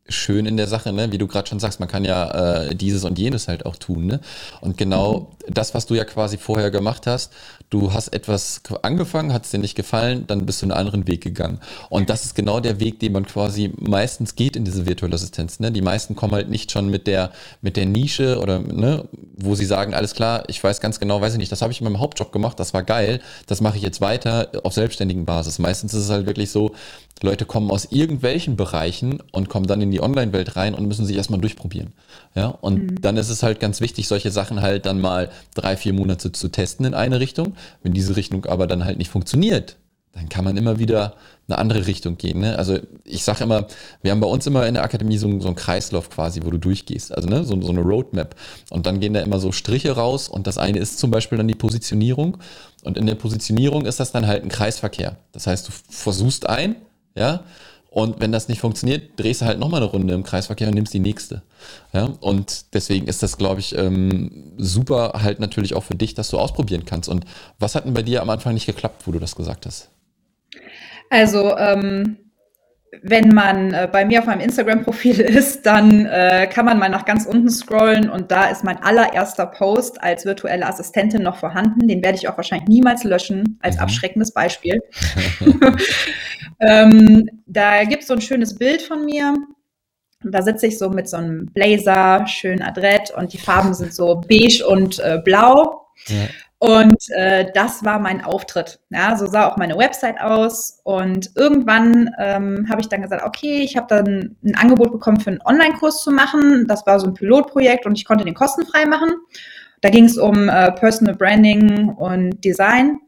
schön 0.09 0.45
in 0.45 0.57
der 0.57 0.67
Sache, 0.67 0.93
ne? 0.93 1.13
wie 1.13 1.19
du 1.19 1.27
gerade 1.27 1.49
schon 1.49 1.59
sagst, 1.59 1.81
man 1.81 1.89
kann 1.89 2.05
ja 2.05 2.65
äh, 2.65 2.75
dieses 2.75 3.05
und 3.05 3.19
jenes 3.19 3.49
halt 3.49 3.65
auch 3.65 3.77
tun. 3.77 4.07
Ne? 4.07 4.21
Und 4.61 4.77
genau 4.77 5.33
mhm. 5.47 5.55
das, 5.55 5.75
was 5.75 5.87
du 5.87 5.95
ja 5.95 6.05
quasi 6.05 6.37
vorher 6.37 6.71
gemacht 6.71 7.07
hast, 7.07 7.33
du 7.71 7.93
hast 7.93 8.09
etwas 8.09 8.61
angefangen, 8.83 9.33
hat 9.33 9.45
es 9.45 9.51
dir 9.51 9.59
nicht 9.59 9.75
gefallen, 9.75 10.27
dann 10.27 10.45
bist 10.45 10.61
du 10.61 10.67
einen 10.67 10.73
anderen 10.73 11.07
Weg 11.07 11.23
gegangen. 11.23 11.59
Und 11.89 12.11
das 12.11 12.25
ist 12.25 12.35
genau 12.35 12.61
der 12.61 12.81
Weg, 12.81 13.01
den 13.01 13.13
man 13.13 13.25
quasi 13.25 13.73
meistens 13.79 14.35
geht 14.35 14.57
in 14.57 14.65
diese 14.65 14.85
virtuelle 14.85 15.15
Assistenz. 15.15 15.59
Ne? 15.61 15.73
Die 15.73 15.83
meisten 15.83 16.15
kommen 16.15 16.35
halt 16.35 16.51
nicht 16.51 16.71
schon 16.71 16.91
mit 16.91 17.07
der, 17.07 17.31
mit 17.63 17.77
der 17.77 17.87
Nische 17.87 18.41
oder 18.41 18.59
ne, 18.59 19.09
wo 19.37 19.55
sie 19.55 19.65
sagen, 19.65 19.95
alles 19.95 20.15
klar, 20.15 20.45
ich 20.49 20.63
weiß 20.63 20.81
ganz 20.81 21.01
genau, 21.01 21.21
weiß 21.21 21.33
ich 21.33 21.39
nicht, 21.39 21.51
das 21.51 21.63
habe 21.63 21.73
ich 21.73 21.81
in 21.81 21.85
meinem 21.85 22.01
Hauptjob 22.01 22.33
gemacht, 22.33 22.59
das 22.61 22.73
war 22.73 22.83
geil, 22.83 23.21
das 23.47 23.61
mache 23.61 23.77
ich 23.77 23.83
jetzt 23.83 24.01
weiter 24.01 24.51
auf 24.63 24.75
selbstständigen 24.75 25.25
Basis. 25.25 25.59
Meistens 25.59 25.93
ist 25.95 26.05
es 26.05 26.11
halt 26.11 26.27
wirklich 26.27 26.51
so, 26.51 26.73
Leute 27.23 27.45
kommen 27.45 27.71
aus 27.71 27.87
irgendwelchen 27.91 28.57
Bereichen 28.57 29.23
und 29.33 29.49
kommen 29.49 29.67
dann 29.67 29.81
in 29.81 29.91
die 29.91 30.03
Online-Welt 30.03 30.57
rein 30.57 30.75
und 30.75 30.87
müssen 30.87 31.07
sich 31.07 31.17
erstmal 31.17 31.41
durchprobieren. 31.41 31.93
Ja, 32.35 32.49
und 32.49 32.79
mhm. 32.79 33.01
dann 33.01 33.17
ist 33.17 33.31
es 33.31 33.43
halt 33.43 33.61
ganz 33.61 33.81
wichtig, 33.81 34.09
solche 34.09 34.31
Sachen 34.31 34.61
halt 34.61 34.87
dann 34.87 35.01
mal 35.01 35.31
drei, 35.55 35.77
vier 35.77 35.93
Monate 35.93 36.33
zu 36.33 36.49
testen 36.49 36.87
in 36.87 36.95
eine 36.95 37.21
Richtung. 37.21 37.55
Wenn 37.83 37.93
diese 37.93 38.17
Richtung 38.17 38.47
aber 38.47 38.67
dann 38.67 38.85
halt 38.85 38.99
nicht 38.99 39.11
funktioniert, 39.11 39.77
dann 40.15 40.29
kann 40.29 40.45
man 40.45 40.57
immer 40.57 40.79
wieder 40.79 41.15
eine 41.49 41.59
andere 41.59 41.87
Richtung 41.87 42.17
gehen. 42.17 42.41
Ne? 42.41 42.57
Also 42.57 42.79
ich 43.05 43.25
sage 43.25 43.45
immer, 43.45 43.67
wir 44.03 44.13
haben 44.13 44.21
bei 44.21 44.27
uns 44.27 44.47
immer 44.47 44.67
in 44.67 44.75
der 44.75 44.85
Akademie 44.85 45.19
so, 45.19 45.41
so 45.41 45.49
einen 45.49 45.57
Kreislauf 45.57 46.09
quasi, 46.09 46.41
wo 46.43 46.51
du 46.51 46.59
durchgehst. 46.59 47.15
Also 47.15 47.29
ne? 47.29 47.45
so, 47.45 47.61
so 47.61 47.71
eine 47.71 47.81
Roadmap. 47.81 48.35
Und 48.71 48.87
dann 48.87 49.01
gehen 49.01 49.13
da 49.13 49.21
immer 49.21 49.41
so 49.41 49.53
Striche 49.53 49.93
raus 49.93 50.29
und 50.29 50.47
das 50.47 50.57
eine 50.57 50.79
ist 50.79 50.99
zum 50.99 51.11
Beispiel 51.11 51.37
dann 51.37 51.49
die 51.49 51.55
Positionierung. 51.55 52.39
Und 52.83 52.97
in 52.97 53.07
der 53.07 53.17
Positionierung 53.17 53.87
ist 53.87 54.01
das 54.01 54.13
dann 54.13 54.27
halt 54.27 54.43
ein 54.43 54.49
Kreisverkehr. 54.49 55.17
Das 55.33 55.47
heißt, 55.47 55.69
du 55.69 55.73
versuchst 55.91 56.49
ein, 56.49 56.77
ja, 57.15 57.45
und 57.95 58.21
wenn 58.21 58.33
das 58.33 58.49
nicht 58.49 58.61
funktioniert, 58.61 59.21
drehst 59.21 59.41
du 59.41 59.47
halt 59.47 59.61
nochmal 59.61 59.81
eine 59.81 59.89
Runde 59.89 60.15
im 60.15 60.25
Kreisverkehr 60.25 60.67
und 60.67 60.75
nimmst 60.75 60.93
die 60.93 60.99
nächste. 60.99 61.43
Ja, 61.93 62.07
und 62.21 62.75
deswegen 62.75 63.07
ist 63.07 63.23
das, 63.23 63.39
glaube 63.39 63.61
ich, 63.61 63.77
ähm, 63.79 64.53
super 64.59 65.13
halt 65.23 65.39
natürlich 65.39 65.75
auch 65.75 65.85
für 65.85 65.95
dich, 65.95 66.15
dass 66.15 66.29
du 66.29 66.39
ausprobieren 66.41 66.85
kannst. 66.87 67.09
Und 67.09 67.25
was 67.61 67.77
hat 67.77 67.85
denn 67.85 67.95
bei 67.95 68.03
dir 68.03 68.21
am 68.21 68.31
Anfang 68.31 68.55
nicht 68.55 68.67
geklappt, 68.67 69.07
wo 69.07 69.13
du 69.13 69.21
das 69.21 69.37
gesagt 69.37 69.65
hast? 69.67 69.91
Also, 71.11 71.57
ähm, 71.57 72.19
wenn 73.03 73.29
man 73.35 73.75
äh, 73.75 73.89
bei 73.91 74.05
mir 74.05 74.21
auf 74.21 74.27
meinem 74.27 74.41
Instagram-Profil 74.41 75.21
ist, 75.21 75.67
dann 75.67 76.07
äh, 76.07 76.49
kann 76.51 76.65
man 76.65 76.79
mal 76.79 76.89
nach 76.89 77.05
ganz 77.05 77.27
unten 77.27 77.51
scrollen 77.51 78.09
und 78.09 78.31
da 78.31 78.49
ist 78.49 78.65
mein 78.65 78.83
allererster 78.83 79.47
Post 79.47 80.03
als 80.03 80.25
virtuelle 80.25 80.67
Assistentin 80.67 81.23
noch 81.23 81.37
vorhanden. 81.37 81.87
Den 81.87 82.03
werde 82.03 82.19
ich 82.19 82.29
auch 82.29 82.37
wahrscheinlich 82.37 82.69
niemals 82.69 83.05
löschen, 83.05 83.59
als 83.63 83.77
mhm. 83.77 83.83
abschreckendes 83.83 84.33
Beispiel. 84.33 84.81
ähm, 86.61 87.29
da 87.47 87.85
gibt 87.85 88.03
es 88.03 88.09
so 88.09 88.15
ein 88.15 88.21
schönes 88.21 88.57
Bild 88.57 88.83
von 88.83 89.05
mir. 89.05 89.35
Da 90.23 90.41
sitze 90.41 90.67
ich 90.67 90.79
so 90.79 90.89
mit 90.89 91.09
so 91.09 91.19
einem 91.19 91.47
Blazer, 91.53 92.27
schön 92.27 92.63
adrett 92.63 93.11
und 93.11 93.33
die 93.35 93.39
Farben 93.39 93.75
sind 93.75 93.93
so 93.93 94.23
beige 94.27 94.67
und 94.67 94.99
äh, 95.01 95.21
blau. 95.23 95.87
Ja. 96.07 96.27
Und 96.65 97.11
äh, 97.11 97.53
das 97.53 97.85
war 97.85 97.99
mein 97.99 98.25
Auftritt. 98.25 98.81
Ja, 98.89 99.17
so 99.17 99.27
sah 99.27 99.49
auch 99.49 99.59
meine 99.59 99.77
Website 99.77 100.19
aus. 100.19 100.81
Und 100.85 101.31
irgendwann 101.37 102.11
ähm, 102.19 102.67
habe 102.71 102.81
ich 102.81 102.89
dann 102.89 103.03
gesagt, 103.03 103.23
okay, 103.23 103.61
ich 103.61 103.77
habe 103.77 103.87
dann 103.89 104.37
ein 104.43 104.55
Angebot 104.55 104.91
bekommen 104.91 105.21
für 105.21 105.29
einen 105.29 105.43
Online-Kurs 105.45 106.03
zu 106.03 106.11
machen. 106.11 106.67
Das 106.67 106.87
war 106.87 106.99
so 107.01 107.07
ein 107.07 107.15
Pilotprojekt 107.15 107.85
und 107.85 107.99
ich 107.99 108.07
konnte 108.07 108.25
den 108.25 108.33
kostenfrei 108.33 108.87
machen. 108.87 109.11
Da 109.83 109.91
ging 109.91 110.07
es 110.07 110.17
um 110.17 110.49
äh, 110.49 110.73
Personal 110.73 111.15
Branding 111.15 111.91
und 111.91 112.43
Design. 112.43 112.99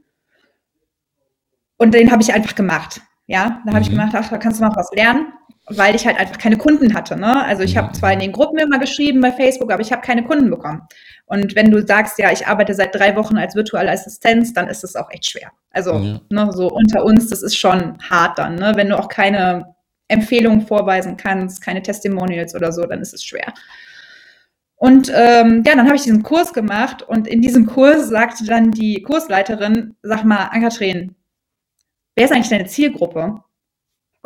Und 1.79 1.95
den 1.95 2.11
habe 2.11 2.23
ich 2.23 2.35
einfach 2.35 2.55
gemacht. 2.55 3.01
Ja, 3.27 3.63
da 3.65 3.73
habe 3.73 3.77
mhm. 3.77 3.83
ich 3.83 3.91
gemacht, 3.91 4.13
ach, 4.15 4.29
da 4.29 4.37
kannst 4.37 4.61
du 4.61 4.65
noch 4.65 4.77
was 4.77 4.91
lernen 4.93 5.33
weil 5.69 5.97
ich 5.97 6.07
halt 6.07 6.19
einfach 6.19 6.39
keine 6.39 6.57
Kunden 6.57 6.95
hatte. 6.95 7.17
Ne? 7.17 7.45
Also 7.45 7.63
ich 7.63 7.77
habe 7.77 7.93
zwar 7.93 8.13
in 8.13 8.21
den 8.21 8.33
Gruppen 8.33 8.59
immer 8.59 8.79
geschrieben 8.79 9.21
bei 9.21 9.33
Facebook, 9.33 9.73
aber 9.73 9.83
ich 9.83 9.91
habe 9.91 10.03
keine 10.03 10.23
Kunden 10.23 10.49
bekommen. 10.49 10.83
Und 11.27 11.57
wenn 11.57 11.73
du 11.73 11.85
sagst, 11.85 12.19
ja, 12.19 12.31
ich 12.31 12.47
arbeite 12.47 12.73
seit 12.75 12.95
drei 12.95 13.17
Wochen 13.17 13.37
als 13.37 13.57
virtuelle 13.57 13.91
Assistenz, 13.91 14.53
dann 14.53 14.69
ist 14.69 14.85
es 14.85 14.95
auch 14.95 15.11
echt 15.11 15.29
schwer. 15.29 15.51
Also 15.71 15.95
ja. 15.95 16.21
ne, 16.31 16.53
so 16.53 16.71
unter 16.71 17.05
uns, 17.05 17.29
das 17.31 17.43
ist 17.43 17.57
schon 17.57 17.99
hart 18.09 18.39
dann. 18.39 18.55
Ne? 18.55 18.73
Wenn 18.77 18.89
du 18.89 18.99
auch 18.99 19.09
keine 19.09 19.75
Empfehlungen 20.09 20.63
vorweisen 20.63 21.17
kannst, 21.17 21.63
keine 21.63 21.83
Testimonials 21.83 22.55
oder 22.55 22.71
so, 22.71 22.87
dann 22.87 23.01
ist 23.01 23.13
es 23.13 23.25
schwer. 23.25 23.53
Und 24.77 25.11
ähm, 25.13 25.65
ja, 25.67 25.75
dann 25.75 25.87
habe 25.87 25.97
ich 25.97 26.03
diesen 26.03 26.23
Kurs 26.23 26.53
gemacht 26.53 27.03
und 27.03 27.27
in 27.27 27.41
diesem 27.41 27.67
Kurs 27.67 28.09
sagte 28.09 28.45
dann 28.45 28.71
die 28.71 29.03
Kursleiterin, 29.03 29.97
sag 30.03 30.25
mal, 30.25 30.45
Ankatrin, 30.53 31.17
wer 32.15 32.27
ist 32.27 32.33
eigentlich 32.33 32.51
deine 32.51 32.67
Zielgruppe? 32.67 33.43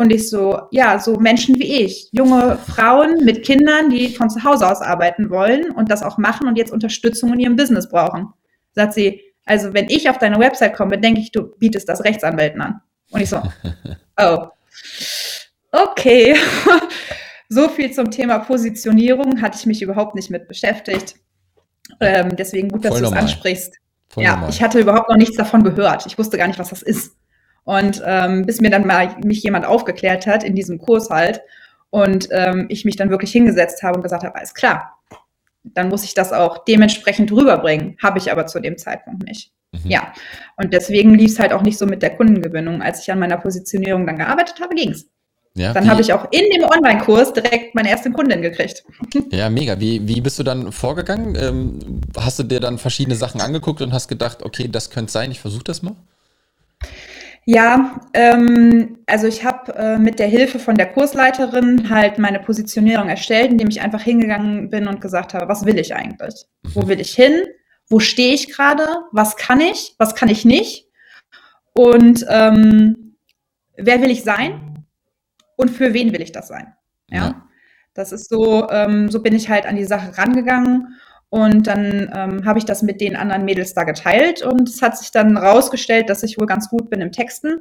Und 0.01 0.11
ich 0.11 0.31
so, 0.31 0.59
ja, 0.71 0.99
so 0.99 1.17
Menschen 1.17 1.59
wie 1.59 1.83
ich, 1.85 2.09
junge 2.13 2.57
Frauen 2.57 3.23
mit 3.23 3.45
Kindern, 3.45 3.91
die 3.91 4.09
von 4.09 4.31
zu 4.31 4.43
Hause 4.45 4.67
aus 4.67 4.81
arbeiten 4.81 5.29
wollen 5.29 5.73
und 5.73 5.91
das 5.91 6.03
auch 6.03 6.17
machen 6.17 6.49
und 6.49 6.57
jetzt 6.57 6.73
Unterstützung 6.73 7.35
in 7.35 7.41
ihrem 7.41 7.57
Business 7.57 7.87
brauchen. 7.87 8.33
Sagt 8.73 8.95
sie, 8.95 9.21
also 9.45 9.75
wenn 9.75 9.91
ich 9.91 10.09
auf 10.09 10.17
deine 10.17 10.39
Website 10.39 10.75
komme, 10.75 10.97
denke 10.97 11.21
ich, 11.21 11.33
du 11.33 11.43
bietest 11.59 11.87
das 11.87 12.03
Rechtsanwälten 12.03 12.63
an. 12.63 12.81
Und 13.11 13.21
ich 13.21 13.29
so, 13.29 13.43
oh, 14.19 14.47
okay. 15.71 16.35
so 17.51 17.69
viel 17.69 17.93
zum 17.93 18.11
Thema 18.11 18.39
Positionierung 18.39 19.43
hatte 19.43 19.59
ich 19.59 19.67
mich 19.67 19.83
überhaupt 19.83 20.15
nicht 20.15 20.31
mit 20.31 20.49
beschäftigt. 20.49 21.17
Ähm, 22.01 22.37
deswegen 22.37 22.71
gut, 22.71 22.87
dass 22.87 22.99
du 22.99 23.05
es 23.05 23.13
ansprichst. 23.13 23.77
Voll 24.09 24.25
ja, 24.25 24.33
normal. 24.33 24.49
ich 24.49 24.63
hatte 24.63 24.81
überhaupt 24.81 25.11
noch 25.11 25.19
nichts 25.19 25.37
davon 25.37 25.63
gehört. 25.63 26.07
Ich 26.07 26.17
wusste 26.17 26.39
gar 26.39 26.47
nicht, 26.47 26.59
was 26.59 26.71
das 26.71 26.81
ist. 26.81 27.20
Und 27.65 28.03
ähm, 28.05 28.47
bis 28.47 28.61
mir 28.61 28.71
dann 28.71 28.87
mal 28.87 29.17
mich 29.25 29.43
jemand 29.43 29.67
aufgeklärt 29.67 30.27
hat 30.27 30.43
in 30.43 30.55
diesem 30.55 30.79
Kurs 30.79 31.11
halt 31.11 31.43
und 31.91 32.29
ähm, 32.31 32.67
ich 32.69 32.85
mich 32.85 32.97
dann 32.97 33.11
wirklich 33.11 33.33
hingesetzt 33.33 33.83
habe 33.83 33.97
und 33.97 34.03
gesagt 34.03 34.25
habe, 34.25 34.35
alles 34.35 34.55
klar, 34.55 34.99
dann 35.63 35.89
muss 35.89 36.05
ich 36.05 36.15
das 36.15 36.33
auch 36.33 36.65
dementsprechend 36.65 37.31
rüberbringen. 37.33 37.97
Habe 38.03 38.19
ich 38.19 38.33
aber 38.33 38.47
zu 38.47 38.61
dem 38.61 38.79
Zeitpunkt 38.79 39.25
nicht. 39.25 39.53
Mhm. 39.73 39.91
Ja, 39.91 40.13
und 40.57 40.73
deswegen 40.73 41.15
lief 41.15 41.33
es 41.33 41.39
halt 41.39 41.53
auch 41.53 41.63
nicht 41.63 41.79
so 41.79 41.87
mit 41.87 42.03
der 42.03 42.17
Kundengewinnung. 42.17 42.83
Als 42.83 43.03
ich 43.03 43.13
an 43.13 43.19
meiner 43.19 43.37
Positionierung 43.37 44.07
dann 44.07 44.17
gearbeitet 44.17 44.61
habe, 44.61 44.75
ging 44.75 44.91
es. 44.91 45.07
Ja, 45.55 45.73
dann 45.73 45.91
habe 45.91 46.01
ich 46.01 46.13
auch 46.13 46.31
in 46.31 46.49
dem 46.55 46.63
Online-Kurs 46.63 47.33
direkt 47.33 47.75
meine 47.75 47.91
erste 47.91 48.11
Kundin 48.13 48.41
gekriegt. 48.41 48.85
Ja, 49.33 49.51
mega. 49.51 49.79
Wie, 49.81 50.07
wie 50.07 50.21
bist 50.21 50.39
du 50.39 50.43
dann 50.43 50.71
vorgegangen? 50.71 51.37
Ähm, 51.37 52.01
hast 52.17 52.39
du 52.39 52.43
dir 52.45 52.61
dann 52.61 52.79
verschiedene 52.79 53.17
Sachen 53.17 53.41
angeguckt 53.41 53.81
und 53.81 53.93
hast 53.93 54.09
gedacht, 54.09 54.43
okay, 54.43 54.69
das 54.69 54.91
könnte 54.91 55.13
sein, 55.13 55.31
ich 55.31 55.41
versuche 55.41 55.65
das 55.65 55.83
mal? 55.83 55.95
Ja, 57.47 58.01
ähm, 58.13 58.99
also 59.07 59.27
ich 59.27 59.45
habe 59.45 59.75
äh, 59.75 59.99
mit 59.99 60.19
der 60.19 60.29
Hilfe 60.29 60.59
von 60.59 60.77
der 60.77 60.93
Kursleiterin 60.93 61.89
halt 61.89 62.19
meine 62.19 62.39
Positionierung 62.39 63.09
erstellt, 63.09 63.51
indem 63.51 63.69
ich 63.69 63.81
einfach 63.81 64.03
hingegangen 64.03 64.71
bin 64.71 64.87
und 64.87 65.01
gesagt 65.01 65.35
habe, 65.35 65.49
was 65.49 65.65
will 65.65 65.79
ich 65.79 65.95
eigentlich? 65.95 66.47
Mhm. 66.63 66.71
Wo 66.75 66.89
will 66.89 67.01
ich 67.01 67.15
hin? 67.15 67.45
Wo 67.89 67.99
stehe 67.99 68.35
ich 68.35 68.53
gerade? 68.53 68.87
Was 69.13 69.37
kann 69.37 69.61
ich? 69.61 69.95
Was 69.99 70.15
kann 70.15 70.29
ich 70.29 70.45
nicht? 70.45 70.87
Und 71.73 72.25
ähm, 72.29 73.17
wer 73.77 74.03
will 74.03 74.11
ich 74.11 74.23
sein? 74.23 74.85
Und 75.57 75.71
für 75.71 75.95
wen 75.95 76.13
will 76.13 76.23
ich 76.23 76.33
das 76.33 76.49
sein? 76.49 76.75
Ja. 77.09 77.17
ja. 77.17 77.47
Das 77.95 78.13
ist 78.13 78.29
so, 78.29 78.69
ähm, 78.71 79.11
so 79.11 79.23
bin 79.23 79.35
ich 79.35 79.49
halt 79.49 79.67
an 79.67 79.77
die 79.77 79.85
Sache 79.85 80.17
rangegangen 80.17 81.01
und 81.31 81.69
dann 81.69 82.11
ähm, 82.13 82.45
habe 82.45 82.59
ich 82.59 82.65
das 82.65 82.83
mit 82.83 83.01
den 83.01 83.17
anderen 83.17 83.45
Mädels 83.45 83.73
da 83.73 83.85
geteilt 83.85 84.43
und 84.43 84.69
es 84.69 84.83
hat 84.83 84.99
sich 84.99 85.13
dann 85.13 85.37
rausgestellt, 85.37 86.11
dass 86.11 86.25
ich 86.25 86.39
wohl 86.39 86.47
ganz 86.47 86.69
gut 86.69 86.91
bin 86.91 87.01
im 87.01 87.13
Texten 87.13 87.61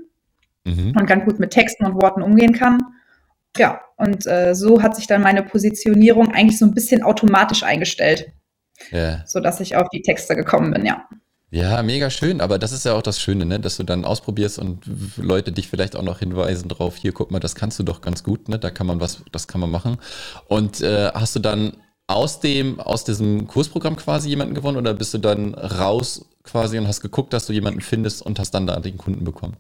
mhm. 0.66 0.96
und 0.98 1.06
ganz 1.06 1.24
gut 1.24 1.40
mit 1.40 1.52
Texten 1.52 1.86
und 1.86 2.02
Worten 2.02 2.24
umgehen 2.24 2.54
kann. 2.54 2.80
Ja, 3.58 3.82
und 3.98 4.26
äh, 4.26 4.56
so 4.56 4.82
hat 4.82 4.96
sich 4.96 5.06
dann 5.06 5.22
meine 5.22 5.44
Positionierung 5.44 6.34
eigentlich 6.34 6.58
so 6.58 6.66
ein 6.66 6.74
bisschen 6.74 7.04
automatisch 7.04 7.64
eingestellt, 7.64 8.32
ja. 8.92 9.24
sodass 9.26 9.60
ich 9.60 9.76
auf 9.76 9.88
die 9.90 10.02
Texte 10.02 10.36
gekommen 10.36 10.72
bin, 10.72 10.86
ja. 10.86 11.08
Ja, 11.52 11.82
mega 11.82 12.12
schön, 12.12 12.42
aber 12.42 12.60
das 12.60 12.72
ist 12.72 12.86
ja 12.86 12.94
auch 12.94 13.02
das 13.02 13.20
Schöne, 13.20 13.46
ne? 13.46 13.60
dass 13.60 13.78
du 13.78 13.84
dann 13.84 14.06
ausprobierst 14.06 14.60
und 14.60 14.84
Leute 15.18 15.52
dich 15.52 15.68
vielleicht 15.68 15.96
auch 15.96 16.04
noch 16.04 16.20
hinweisen 16.20 16.70
drauf, 16.70 16.96
hier, 16.96 17.12
guck 17.12 17.32
mal, 17.32 17.40
das 17.40 17.56
kannst 17.56 17.80
du 17.80 17.84
doch 17.84 18.02
ganz 18.02 18.24
gut, 18.24 18.50
ne? 18.50 18.60
da 18.60 18.70
kann 18.70 18.86
man 18.86 19.00
was, 19.00 19.24
das 19.32 19.48
kann 19.48 19.62
man 19.62 19.72
machen. 19.72 19.98
Und 20.48 20.82
äh, 20.82 21.10
hast 21.12 21.36
du 21.36 21.40
dann 21.40 21.74
aus 22.10 22.40
dem, 22.40 22.80
aus 22.80 23.04
diesem 23.04 23.46
Kursprogramm 23.46 23.96
quasi 23.96 24.30
jemanden 24.30 24.56
gewonnen 24.56 24.78
oder 24.78 24.96
bist 24.96 25.14
du 25.14 25.20
dann 25.20 25.54
raus 25.54 26.26
quasi 26.44 26.80
und 26.80 26.88
hast 26.88 27.02
geguckt, 27.02 27.34
dass 27.34 27.46
du 27.46 27.54
jemanden 27.54 27.82
findest 27.82 28.26
und 28.26 28.40
hast 28.40 28.52
dann 28.52 28.66
da 28.66 28.80
den 28.80 28.98
Kunden 28.98 29.24
bekommen? 29.24 29.58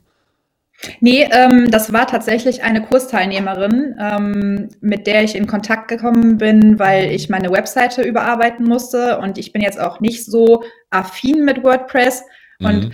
Nee, 0.99 1.27
ähm, 1.31 1.69
das 1.69 1.93
war 1.93 2.07
tatsächlich 2.07 2.63
eine 2.63 2.81
Kursteilnehmerin, 2.81 3.95
ähm, 3.99 4.69
mit 4.81 5.05
der 5.05 5.23
ich 5.23 5.35
in 5.35 5.45
Kontakt 5.45 5.89
gekommen 5.89 6.37
bin, 6.37 6.79
weil 6.79 7.11
ich 7.11 7.29
meine 7.29 7.51
Webseite 7.51 8.01
überarbeiten 8.01 8.65
musste 8.65 9.19
und 9.19 9.37
ich 9.37 9.51
bin 9.51 9.61
jetzt 9.61 9.79
auch 9.79 9.99
nicht 9.99 10.25
so 10.25 10.63
affin 10.89 11.45
mit 11.45 11.63
WordPress 11.63 12.23
und 12.59 12.85
mhm. 12.85 12.91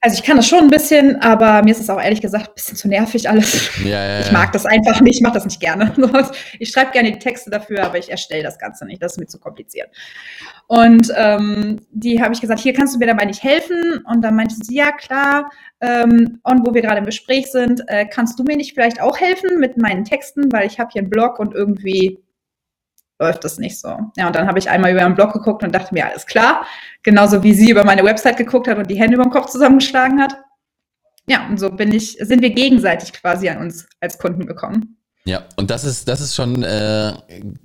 Also 0.00 0.14
ich 0.14 0.22
kann 0.22 0.36
das 0.36 0.46
schon 0.46 0.60
ein 0.60 0.70
bisschen, 0.70 1.16
aber 1.22 1.60
mir 1.64 1.72
ist 1.72 1.80
es 1.80 1.90
auch 1.90 2.00
ehrlich 2.00 2.20
gesagt 2.20 2.48
ein 2.48 2.54
bisschen 2.54 2.76
zu 2.76 2.86
nervig 2.86 3.28
alles. 3.28 3.68
Ja, 3.82 4.06
ja, 4.06 4.20
ich 4.20 4.30
mag 4.30 4.52
das 4.52 4.64
einfach 4.64 5.00
nicht, 5.00 5.16
ich 5.16 5.22
mache 5.22 5.34
das 5.34 5.44
nicht 5.44 5.60
gerne. 5.60 5.92
Ich 6.60 6.70
schreibe 6.70 6.92
gerne 6.92 7.12
die 7.12 7.18
Texte 7.18 7.50
dafür, 7.50 7.84
aber 7.84 7.98
ich 7.98 8.10
erstelle 8.10 8.42
das 8.42 8.58
Ganze 8.58 8.84
nicht. 8.86 9.02
Das 9.02 9.12
ist 9.12 9.18
mir 9.18 9.26
zu 9.26 9.38
kompliziert. 9.38 9.88
Und 10.66 11.12
ähm, 11.16 11.80
die 11.90 12.22
habe 12.22 12.32
ich 12.32 12.40
gesagt, 12.40 12.60
hier 12.60 12.72
kannst 12.72 12.94
du 12.94 12.98
mir 12.98 13.06
dabei 13.06 13.24
nicht 13.24 13.42
helfen. 13.42 14.04
Und 14.04 14.22
dann 14.22 14.36
meinte 14.36 14.54
sie, 14.54 14.76
ja 14.76 14.92
klar. 14.92 15.50
Ähm, 15.80 16.40
und 16.42 16.66
wo 16.66 16.74
wir 16.74 16.82
gerade 16.82 16.98
im 16.98 17.06
Gespräch 17.06 17.50
sind, 17.50 17.82
äh, 17.88 18.06
kannst 18.06 18.38
du 18.38 18.44
mir 18.44 18.56
nicht 18.56 18.74
vielleicht 18.74 19.00
auch 19.00 19.18
helfen 19.18 19.58
mit 19.58 19.76
meinen 19.78 20.04
Texten, 20.04 20.52
weil 20.52 20.66
ich 20.66 20.78
habe 20.78 20.90
hier 20.92 21.02
einen 21.02 21.10
Blog 21.10 21.38
und 21.38 21.54
irgendwie 21.54 22.18
läuft 23.18 23.44
das 23.44 23.58
nicht 23.58 23.78
so. 23.80 23.88
Ja, 24.16 24.26
und 24.26 24.36
dann 24.36 24.46
habe 24.46 24.58
ich 24.58 24.70
einmal 24.70 24.92
über 24.92 25.04
einen 25.04 25.14
Blog 25.14 25.32
geguckt 25.32 25.62
und 25.62 25.74
dachte 25.74 25.92
mir, 25.94 26.06
alles 26.06 26.26
klar. 26.26 26.64
Genauso 27.02 27.42
wie 27.42 27.54
sie 27.54 27.70
über 27.70 27.84
meine 27.84 28.04
Website 28.04 28.36
geguckt 28.36 28.68
hat 28.68 28.78
und 28.78 28.88
die 28.90 28.98
Hände 28.98 29.14
über 29.14 29.24
den 29.24 29.32
Kopf 29.32 29.50
zusammengeschlagen 29.50 30.20
hat. 30.20 30.36
Ja, 31.26 31.46
und 31.48 31.58
so 31.58 31.70
bin 31.70 31.92
ich, 31.92 32.12
sind 32.20 32.42
wir 32.42 32.50
gegenseitig 32.50 33.12
quasi 33.12 33.48
an 33.48 33.58
uns 33.58 33.86
als 34.00 34.18
Kunden 34.18 34.46
gekommen. 34.46 34.98
Ja, 35.24 35.44
und 35.56 35.70
das 35.70 35.84
ist, 35.84 36.08
das 36.08 36.22
ist 36.22 36.34
schon 36.34 36.62
äh, 36.62 37.12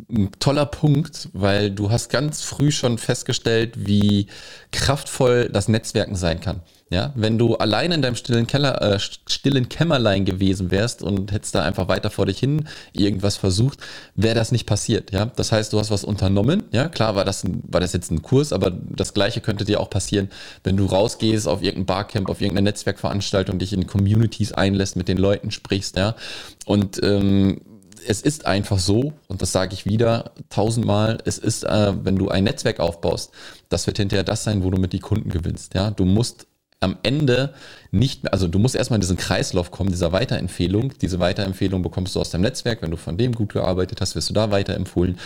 ein 0.10 0.32
toller 0.40 0.66
Punkt, 0.66 1.30
weil 1.32 1.72
du 1.72 1.92
hast 1.92 2.10
ganz 2.10 2.42
früh 2.42 2.72
schon 2.72 2.98
festgestellt, 2.98 3.88
wie 3.88 4.28
kraftvoll 4.74 5.50
das 5.50 5.70
Netzwerken 5.70 6.16
sein 6.16 6.42
kann. 6.42 6.60
Ja, 6.90 7.12
wenn 7.16 7.40
du 7.40 7.56
allein 7.56 7.92
in 7.92 8.02
deinem 8.02 8.16
stillen 8.16 8.46
Keller, 8.46 8.80
äh, 8.82 9.00
stillen 9.00 9.68
Kämmerlein 9.68 10.26
gewesen 10.26 10.70
wärst 10.70 11.02
und 11.02 11.32
hättest 11.32 11.56
da 11.56 11.64
einfach 11.64 11.88
weiter 11.88 12.12
vor 12.12 12.28
dich 12.28 12.38
hin 12.38 12.68
irgendwas 12.92 13.36
versucht, 13.36 13.80
wäre 14.16 14.36
das 14.36 14.52
nicht 14.52 14.68
passiert. 14.68 15.12
Ja, 15.12 15.26
das 15.26 15.52
heißt, 15.52 15.74
du 15.74 15.80
hast 15.80 15.90
was 15.90 16.04
unternommen. 16.04 16.64
Ja, 16.72 16.90
klar 16.90 17.16
war 17.16 17.26
das, 17.26 17.46
war 17.68 17.80
das 17.80 17.94
jetzt 17.94 18.12
ein 18.12 18.22
Kurs, 18.22 18.54
aber 18.54 18.70
das 18.70 19.14
Gleiche 19.14 19.42
könnte 19.42 19.66
dir 19.66 19.80
auch 19.80 19.90
passieren, 19.90 20.30
wenn 20.64 20.78
du 20.78 20.86
rausgehst 20.86 21.48
auf 21.48 21.64
irgendein 21.64 21.88
Barcamp, 21.88 22.30
auf 22.30 22.42
irgendeine 22.42 22.70
Netzwerkveranstaltung, 22.70 23.58
dich 23.58 23.74
in 23.74 23.88
Communities 23.88 24.52
einlässt, 24.52 24.96
mit 24.96 25.08
den 25.08 25.18
Leuten 25.18 25.50
sprichst. 25.50 25.98
Ja, 25.98 26.16
und 26.66 27.02
ähm, 27.02 27.62
es 28.06 28.22
ist 28.22 28.46
einfach 28.46 28.80
so, 28.80 29.14
und 29.28 29.42
das 29.42 29.52
sage 29.52 29.74
ich 29.74 29.86
wieder 29.86 30.32
tausendmal, 30.50 31.20
es 31.26 31.38
ist, 31.38 31.64
äh, 31.64 31.94
wenn 32.04 32.18
du 32.18 32.30
ein 32.30 32.44
Netzwerk 32.44 32.80
aufbaust, 32.80 33.32
das 33.70 33.88
wird 33.88 33.98
hinterher 33.98 34.24
das 34.24 34.44
sein, 34.44 34.64
wo 34.64 34.70
du 34.70 34.80
mit 34.80 34.94
die 34.94 35.00
Kunden 35.00 35.30
gewinnst. 35.30 35.74
Ja, 35.74 35.90
du 35.90 36.06
musst 36.06 36.48
am 36.84 36.98
Ende 37.04 37.54
nicht 37.92 38.24
mehr, 38.24 38.34
also 38.34 38.48
du 38.48 38.60
musst 38.60 38.76
erstmal 38.76 38.98
in 38.98 39.02
diesen 39.02 39.18
Kreislauf 39.18 39.72
kommen, 39.72 39.92
dieser 39.92 40.12
Weiterempfehlung. 40.12 40.94
Diese 41.02 41.20
Weiterempfehlung 41.20 41.82
bekommst 41.82 42.16
du 42.16 42.20
aus 42.20 42.30
deinem 42.30 42.42
Netzwerk. 42.42 42.82
Wenn 42.82 42.92
du 42.92 42.98
von 42.98 43.18
dem 43.18 43.34
gut 43.34 43.54
gearbeitet 43.54 44.02
hast, 44.02 44.16
wirst 44.16 44.30
du 44.30 44.34
da 44.34 44.52
weiterempfohlen. 44.52 45.18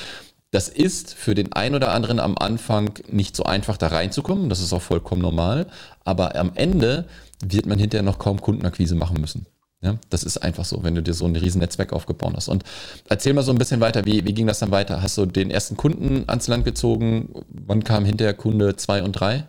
Das 0.52 0.70
ist 0.70 1.14
für 1.14 1.36
den 1.36 1.52
einen 1.54 1.76
oder 1.76 1.92
anderen 1.92 2.20
am 2.20 2.38
Anfang 2.38 2.92
nicht 3.10 3.36
so 3.36 3.44
einfach 3.44 3.78
da 3.78 3.88
reinzukommen. 3.88 4.50
Das 4.50 4.62
ist 4.62 4.72
auch 4.72 4.82
vollkommen 4.82 5.22
normal. 5.22 5.68
Aber 6.06 6.36
am 6.36 6.52
Ende 6.56 7.06
wird 7.44 7.66
man 7.66 7.80
hinterher 7.80 8.04
noch 8.04 8.20
kaum 8.20 8.40
Kundenakquise 8.40 8.96
machen 8.96 9.20
müssen. 9.20 9.46
Ja, 9.82 9.98
das 10.10 10.24
ist 10.24 10.38
einfach 10.40 10.66
so, 10.66 10.84
wenn 10.84 10.96
du 10.96 11.04
dir 11.04 11.14
so 11.14 11.26
ein 11.26 11.36
riesen 11.36 11.60
Netzwerk 11.60 11.94
aufgebaut 11.94 12.34
hast. 12.36 12.48
Und 12.48 12.64
erzähl 13.10 13.34
mal 13.34 13.44
so 13.44 13.52
ein 13.52 13.60
bisschen 13.60 13.80
weiter, 13.80 14.06
wie, 14.06 14.26
wie 14.26 14.34
ging 14.34 14.48
das 14.48 14.60
dann 14.60 14.72
weiter? 14.72 15.04
Hast 15.04 15.18
du 15.18 15.26
den 15.26 15.52
ersten 15.52 15.78
Kunden 15.78 16.24
ans 16.28 16.48
Land 16.48 16.66
gezogen? 16.66 17.30
Wann 17.50 17.84
kam 17.84 18.04
hinterher 18.04 18.34
Kunde 18.34 18.76
2 18.76 19.04
und 19.04 19.12
3? 19.14 19.46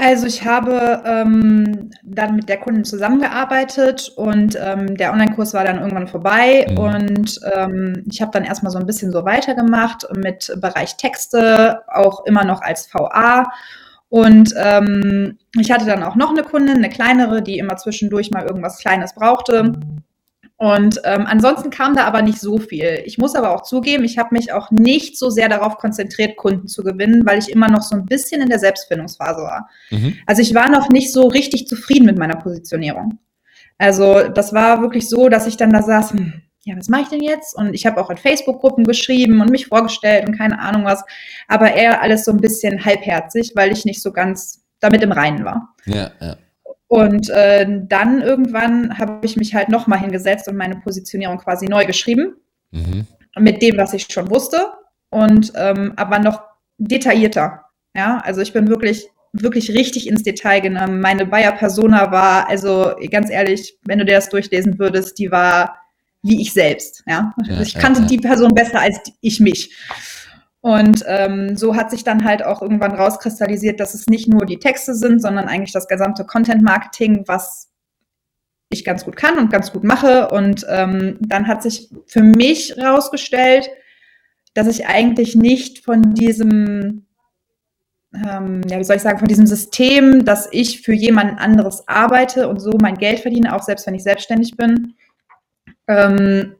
Also 0.00 0.28
ich 0.28 0.44
habe 0.44 1.02
ähm, 1.04 1.90
dann 2.04 2.36
mit 2.36 2.48
der 2.48 2.58
Kundin 2.58 2.84
zusammengearbeitet 2.84 4.12
und 4.14 4.56
ähm, 4.56 4.96
der 4.96 5.12
Online-Kurs 5.12 5.54
war 5.54 5.64
dann 5.64 5.80
irgendwann 5.80 6.06
vorbei 6.06 6.68
mhm. 6.70 6.78
und 6.78 7.40
ähm, 7.52 8.04
ich 8.08 8.22
habe 8.22 8.30
dann 8.30 8.44
erstmal 8.44 8.70
so 8.70 8.78
ein 8.78 8.86
bisschen 8.86 9.10
so 9.10 9.24
weitergemacht 9.24 10.06
mit 10.14 10.54
Bereich 10.60 10.96
Texte, 10.98 11.82
auch 11.92 12.24
immer 12.26 12.44
noch 12.44 12.62
als 12.62 12.88
VA 12.94 13.50
und 14.08 14.54
ähm, 14.56 15.36
ich 15.58 15.72
hatte 15.72 15.86
dann 15.86 16.04
auch 16.04 16.14
noch 16.14 16.30
eine 16.30 16.44
Kundin, 16.44 16.76
eine 16.76 16.90
kleinere, 16.90 17.42
die 17.42 17.58
immer 17.58 17.76
zwischendurch 17.76 18.30
mal 18.30 18.46
irgendwas 18.46 18.78
Kleines 18.78 19.16
brauchte. 19.16 19.72
Und 20.58 21.00
ähm, 21.04 21.24
ansonsten 21.26 21.70
kam 21.70 21.94
da 21.94 22.04
aber 22.04 22.20
nicht 22.20 22.40
so 22.40 22.58
viel. 22.58 23.02
Ich 23.06 23.16
muss 23.16 23.36
aber 23.36 23.54
auch 23.54 23.62
zugeben, 23.62 24.02
ich 24.02 24.18
habe 24.18 24.34
mich 24.34 24.52
auch 24.52 24.72
nicht 24.72 25.16
so 25.16 25.30
sehr 25.30 25.48
darauf 25.48 25.78
konzentriert, 25.78 26.36
Kunden 26.36 26.66
zu 26.66 26.82
gewinnen, 26.82 27.24
weil 27.24 27.38
ich 27.38 27.48
immer 27.48 27.68
noch 27.68 27.82
so 27.82 27.94
ein 27.94 28.06
bisschen 28.06 28.42
in 28.42 28.48
der 28.48 28.58
Selbstfindungsphase 28.58 29.40
war. 29.40 29.70
Mhm. 29.90 30.16
Also 30.26 30.42
ich 30.42 30.56
war 30.56 30.68
noch 30.68 30.88
nicht 30.88 31.12
so 31.12 31.28
richtig 31.28 31.68
zufrieden 31.68 32.06
mit 32.06 32.18
meiner 32.18 32.34
Positionierung. 32.34 33.20
Also 33.78 34.28
das 34.28 34.52
war 34.52 34.82
wirklich 34.82 35.08
so, 35.08 35.28
dass 35.28 35.46
ich 35.46 35.56
dann 35.56 35.72
da 35.72 35.80
saß, 35.80 36.10
hm, 36.10 36.42
ja, 36.64 36.76
was 36.76 36.88
mache 36.88 37.02
ich 37.02 37.08
denn 37.08 37.22
jetzt? 37.22 37.54
Und 37.54 37.72
ich 37.72 37.86
habe 37.86 38.00
auch 38.00 38.10
in 38.10 38.16
Facebook-Gruppen 38.16 38.82
geschrieben 38.82 39.40
und 39.40 39.50
mich 39.50 39.68
vorgestellt 39.68 40.28
und 40.28 40.36
keine 40.36 40.58
Ahnung 40.58 40.84
was, 40.84 41.04
aber 41.46 41.72
eher 41.72 42.02
alles 42.02 42.24
so 42.24 42.32
ein 42.32 42.40
bisschen 42.40 42.84
halbherzig, 42.84 43.52
weil 43.54 43.70
ich 43.70 43.84
nicht 43.84 44.02
so 44.02 44.10
ganz 44.10 44.64
damit 44.80 45.02
im 45.02 45.12
Reinen 45.12 45.44
war. 45.44 45.74
Ja, 45.86 46.10
ja. 46.20 46.36
Und 46.88 47.28
äh, 47.28 47.66
dann 47.68 48.22
irgendwann 48.22 48.98
habe 48.98 49.24
ich 49.24 49.36
mich 49.36 49.54
halt 49.54 49.68
nochmal 49.68 50.00
hingesetzt 50.00 50.48
und 50.48 50.56
meine 50.56 50.76
Positionierung 50.76 51.38
quasi 51.38 51.66
neu 51.66 51.84
geschrieben. 51.84 52.36
Mhm. 52.70 53.06
Mit 53.38 53.62
dem, 53.62 53.76
was 53.76 53.92
ich 53.92 54.06
schon 54.10 54.30
wusste. 54.30 54.58
Und 55.10 55.52
ähm, 55.54 55.92
aber 55.96 56.18
noch 56.18 56.42
detaillierter. 56.78 57.64
Ja, 57.94 58.22
also 58.24 58.40
ich 58.40 58.52
bin 58.52 58.68
wirklich, 58.68 59.08
wirklich 59.32 59.70
richtig 59.70 60.08
ins 60.08 60.22
Detail 60.22 60.60
genommen. 60.60 61.00
Meine 61.00 61.26
Bayer 61.26 61.52
Persona 61.52 62.10
war, 62.10 62.48
also 62.48 62.92
ganz 63.10 63.30
ehrlich, 63.30 63.76
wenn 63.84 63.98
du 63.98 64.04
dir 64.04 64.14
das 64.14 64.30
durchlesen 64.30 64.78
würdest, 64.78 65.18
die 65.18 65.30
war 65.30 65.76
wie 66.22 66.40
ich 66.40 66.52
selbst. 66.52 67.02
Ja, 67.06 67.32
ja 67.46 67.60
ich 67.60 67.74
kannte 67.74 68.00
ja, 68.00 68.06
ja. 68.06 68.08
die 68.08 68.18
Person 68.18 68.54
besser 68.54 68.80
als 68.80 68.98
ich 69.20 69.40
mich. 69.40 69.74
Und 70.68 71.02
ähm, 71.06 71.56
so 71.56 71.76
hat 71.76 71.90
sich 71.90 72.04
dann 72.04 72.26
halt 72.26 72.44
auch 72.44 72.60
irgendwann 72.60 72.92
rauskristallisiert, 72.92 73.80
dass 73.80 73.94
es 73.94 74.06
nicht 74.06 74.28
nur 74.28 74.44
die 74.44 74.58
Texte 74.58 74.94
sind, 74.94 75.22
sondern 75.22 75.48
eigentlich 75.48 75.72
das 75.72 75.88
gesamte 75.88 76.26
Content-Marketing, 76.26 77.24
was 77.26 77.70
ich 78.68 78.84
ganz 78.84 79.06
gut 79.06 79.16
kann 79.16 79.38
und 79.38 79.50
ganz 79.50 79.72
gut 79.72 79.82
mache. 79.82 80.28
Und 80.28 80.66
ähm, 80.68 81.16
dann 81.20 81.46
hat 81.46 81.62
sich 81.62 81.88
für 82.06 82.22
mich 82.22 82.76
rausgestellt, 82.76 83.70
dass 84.52 84.66
ich 84.66 84.86
eigentlich 84.86 85.34
nicht 85.34 85.82
von 85.82 86.12
diesem, 86.12 87.06
ähm, 88.14 88.60
ja, 88.68 88.78
wie 88.78 88.84
soll 88.84 88.96
ich 88.96 89.02
sagen, 89.02 89.20
von 89.20 89.28
diesem 89.28 89.46
System, 89.46 90.26
dass 90.26 90.50
ich 90.52 90.82
für 90.82 90.92
jemand 90.92 91.40
anderes 91.40 91.88
arbeite 91.88 92.46
und 92.46 92.60
so 92.60 92.72
mein 92.78 92.96
Geld 92.96 93.20
verdiene, 93.20 93.56
auch 93.56 93.62
selbst 93.62 93.86
wenn 93.86 93.94
ich 93.94 94.02
selbstständig 94.02 94.58
bin, 94.58 94.96
ähm, 95.86 96.56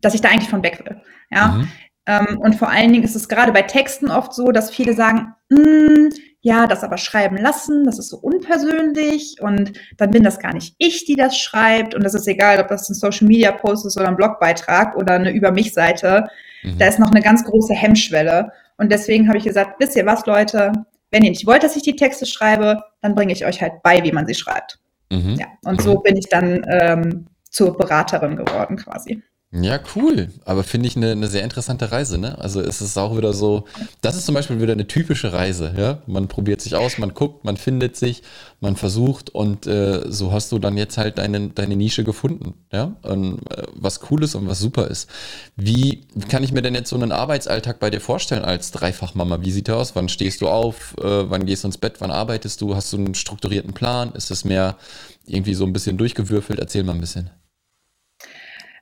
dass 0.00 0.14
ich 0.14 0.20
da 0.20 0.30
eigentlich 0.30 0.50
von 0.50 0.64
weg 0.64 0.82
will. 0.84 1.00
Ja. 1.30 1.48
Mhm. 1.58 1.68
Ähm, 2.06 2.38
und 2.40 2.54
vor 2.54 2.70
allen 2.70 2.92
Dingen 2.92 3.04
ist 3.04 3.16
es 3.16 3.28
gerade 3.28 3.52
bei 3.52 3.62
Texten 3.62 4.10
oft 4.10 4.32
so, 4.32 4.52
dass 4.52 4.70
viele 4.70 4.94
sagen, 4.94 5.34
hm, 5.50 6.10
ja, 6.40 6.68
das 6.68 6.84
aber 6.84 6.96
schreiben 6.96 7.36
lassen, 7.36 7.84
das 7.84 7.98
ist 7.98 8.08
so 8.08 8.18
unpersönlich 8.18 9.38
und 9.40 9.72
dann 9.96 10.12
bin 10.12 10.22
das 10.22 10.38
gar 10.38 10.54
nicht 10.54 10.76
ich, 10.78 11.04
die 11.04 11.16
das 11.16 11.36
schreibt 11.36 11.94
und 11.94 12.04
das 12.04 12.14
ist 12.14 12.28
egal, 12.28 12.60
ob 12.60 12.68
das 12.68 12.88
ein 12.88 12.94
Social 12.94 13.26
Media 13.26 13.50
Post 13.50 13.84
ist 13.84 13.96
oder 13.98 14.06
ein 14.06 14.16
Blogbeitrag 14.16 14.96
oder 14.96 15.14
eine 15.14 15.32
Über 15.32 15.50
mich 15.50 15.74
Seite. 15.74 16.28
Mhm. 16.62 16.78
Da 16.78 16.86
ist 16.86 17.00
noch 17.00 17.10
eine 17.10 17.20
ganz 17.20 17.44
große 17.44 17.74
Hemmschwelle 17.74 18.52
und 18.78 18.92
deswegen 18.92 19.26
habe 19.26 19.38
ich 19.38 19.44
gesagt, 19.44 19.80
wisst 19.80 19.96
ihr 19.96 20.06
was, 20.06 20.24
Leute, 20.26 20.70
wenn 21.10 21.24
ihr 21.24 21.30
nicht 21.30 21.46
wollt, 21.46 21.64
dass 21.64 21.76
ich 21.76 21.82
die 21.82 21.96
Texte 21.96 22.26
schreibe, 22.26 22.82
dann 23.02 23.16
bringe 23.16 23.32
ich 23.32 23.44
euch 23.44 23.60
halt 23.60 23.82
bei, 23.82 24.04
wie 24.04 24.12
man 24.12 24.26
sie 24.26 24.34
schreibt. 24.34 24.78
Mhm. 25.10 25.36
Ja, 25.40 25.46
und 25.64 25.82
so 25.82 25.98
bin 25.98 26.16
ich 26.16 26.28
dann 26.28 26.64
ähm, 26.68 27.26
zur 27.50 27.76
Beraterin 27.76 28.36
geworden 28.36 28.76
quasi. 28.76 29.22
Ja, 29.62 29.80
cool. 29.94 30.28
Aber 30.44 30.64
finde 30.64 30.88
ich 30.88 30.96
eine, 30.96 31.12
eine 31.12 31.28
sehr 31.28 31.42
interessante 31.44 31.90
Reise, 31.90 32.18
ne? 32.18 32.38
Also 32.38 32.60
es 32.60 32.82
ist 32.82 32.98
auch 32.98 33.16
wieder 33.16 33.32
so, 33.32 33.64
das 34.02 34.16
ist 34.16 34.26
zum 34.26 34.34
Beispiel 34.34 34.60
wieder 34.60 34.72
eine 34.72 34.86
typische 34.86 35.32
Reise, 35.32 35.72
ja? 35.76 36.02
Man 36.06 36.28
probiert 36.28 36.60
sich 36.60 36.74
aus, 36.74 36.98
man 36.98 37.14
guckt, 37.14 37.44
man 37.44 37.56
findet 37.56 37.96
sich, 37.96 38.22
man 38.60 38.76
versucht 38.76 39.30
und 39.30 39.66
äh, 39.66 40.10
so 40.10 40.32
hast 40.32 40.52
du 40.52 40.58
dann 40.58 40.76
jetzt 40.76 40.98
halt 40.98 41.18
deine, 41.18 41.48
deine 41.50 41.76
Nische 41.76 42.04
gefunden, 42.04 42.54
ja? 42.72 42.96
Und, 43.02 43.38
äh, 43.50 43.62
was 43.74 44.00
cool 44.10 44.24
ist 44.24 44.34
und 44.34 44.46
was 44.46 44.58
super 44.58 44.88
ist. 44.88 45.08
Wie 45.56 46.02
kann 46.28 46.42
ich 46.42 46.52
mir 46.52 46.62
denn 46.62 46.74
jetzt 46.74 46.90
so 46.90 46.96
einen 46.96 47.12
Arbeitsalltag 47.12 47.80
bei 47.80 47.88
dir 47.90 48.00
vorstellen 48.00 48.44
als 48.44 48.72
Dreifachmama? 48.72 49.40
Wie 49.42 49.52
sieht 49.52 49.68
der 49.68 49.76
aus? 49.76 49.94
Wann 49.96 50.08
stehst 50.08 50.40
du 50.42 50.48
auf? 50.48 50.94
Äh, 50.98 51.30
wann 51.30 51.46
gehst 51.46 51.64
du 51.64 51.68
ins 51.68 51.78
Bett? 51.78 51.94
Wann 52.00 52.10
arbeitest 52.10 52.60
du? 52.60 52.74
Hast 52.74 52.92
du 52.92 52.98
einen 52.98 53.14
strukturierten 53.14 53.72
Plan? 53.72 54.12
Ist 54.12 54.30
es 54.30 54.44
mehr 54.44 54.76
irgendwie 55.24 55.54
so 55.54 55.64
ein 55.64 55.72
bisschen 55.72 55.96
durchgewürfelt? 55.96 56.58
Erzähl 56.58 56.82
mal 56.84 56.92
ein 56.92 57.00
bisschen. 57.00 57.30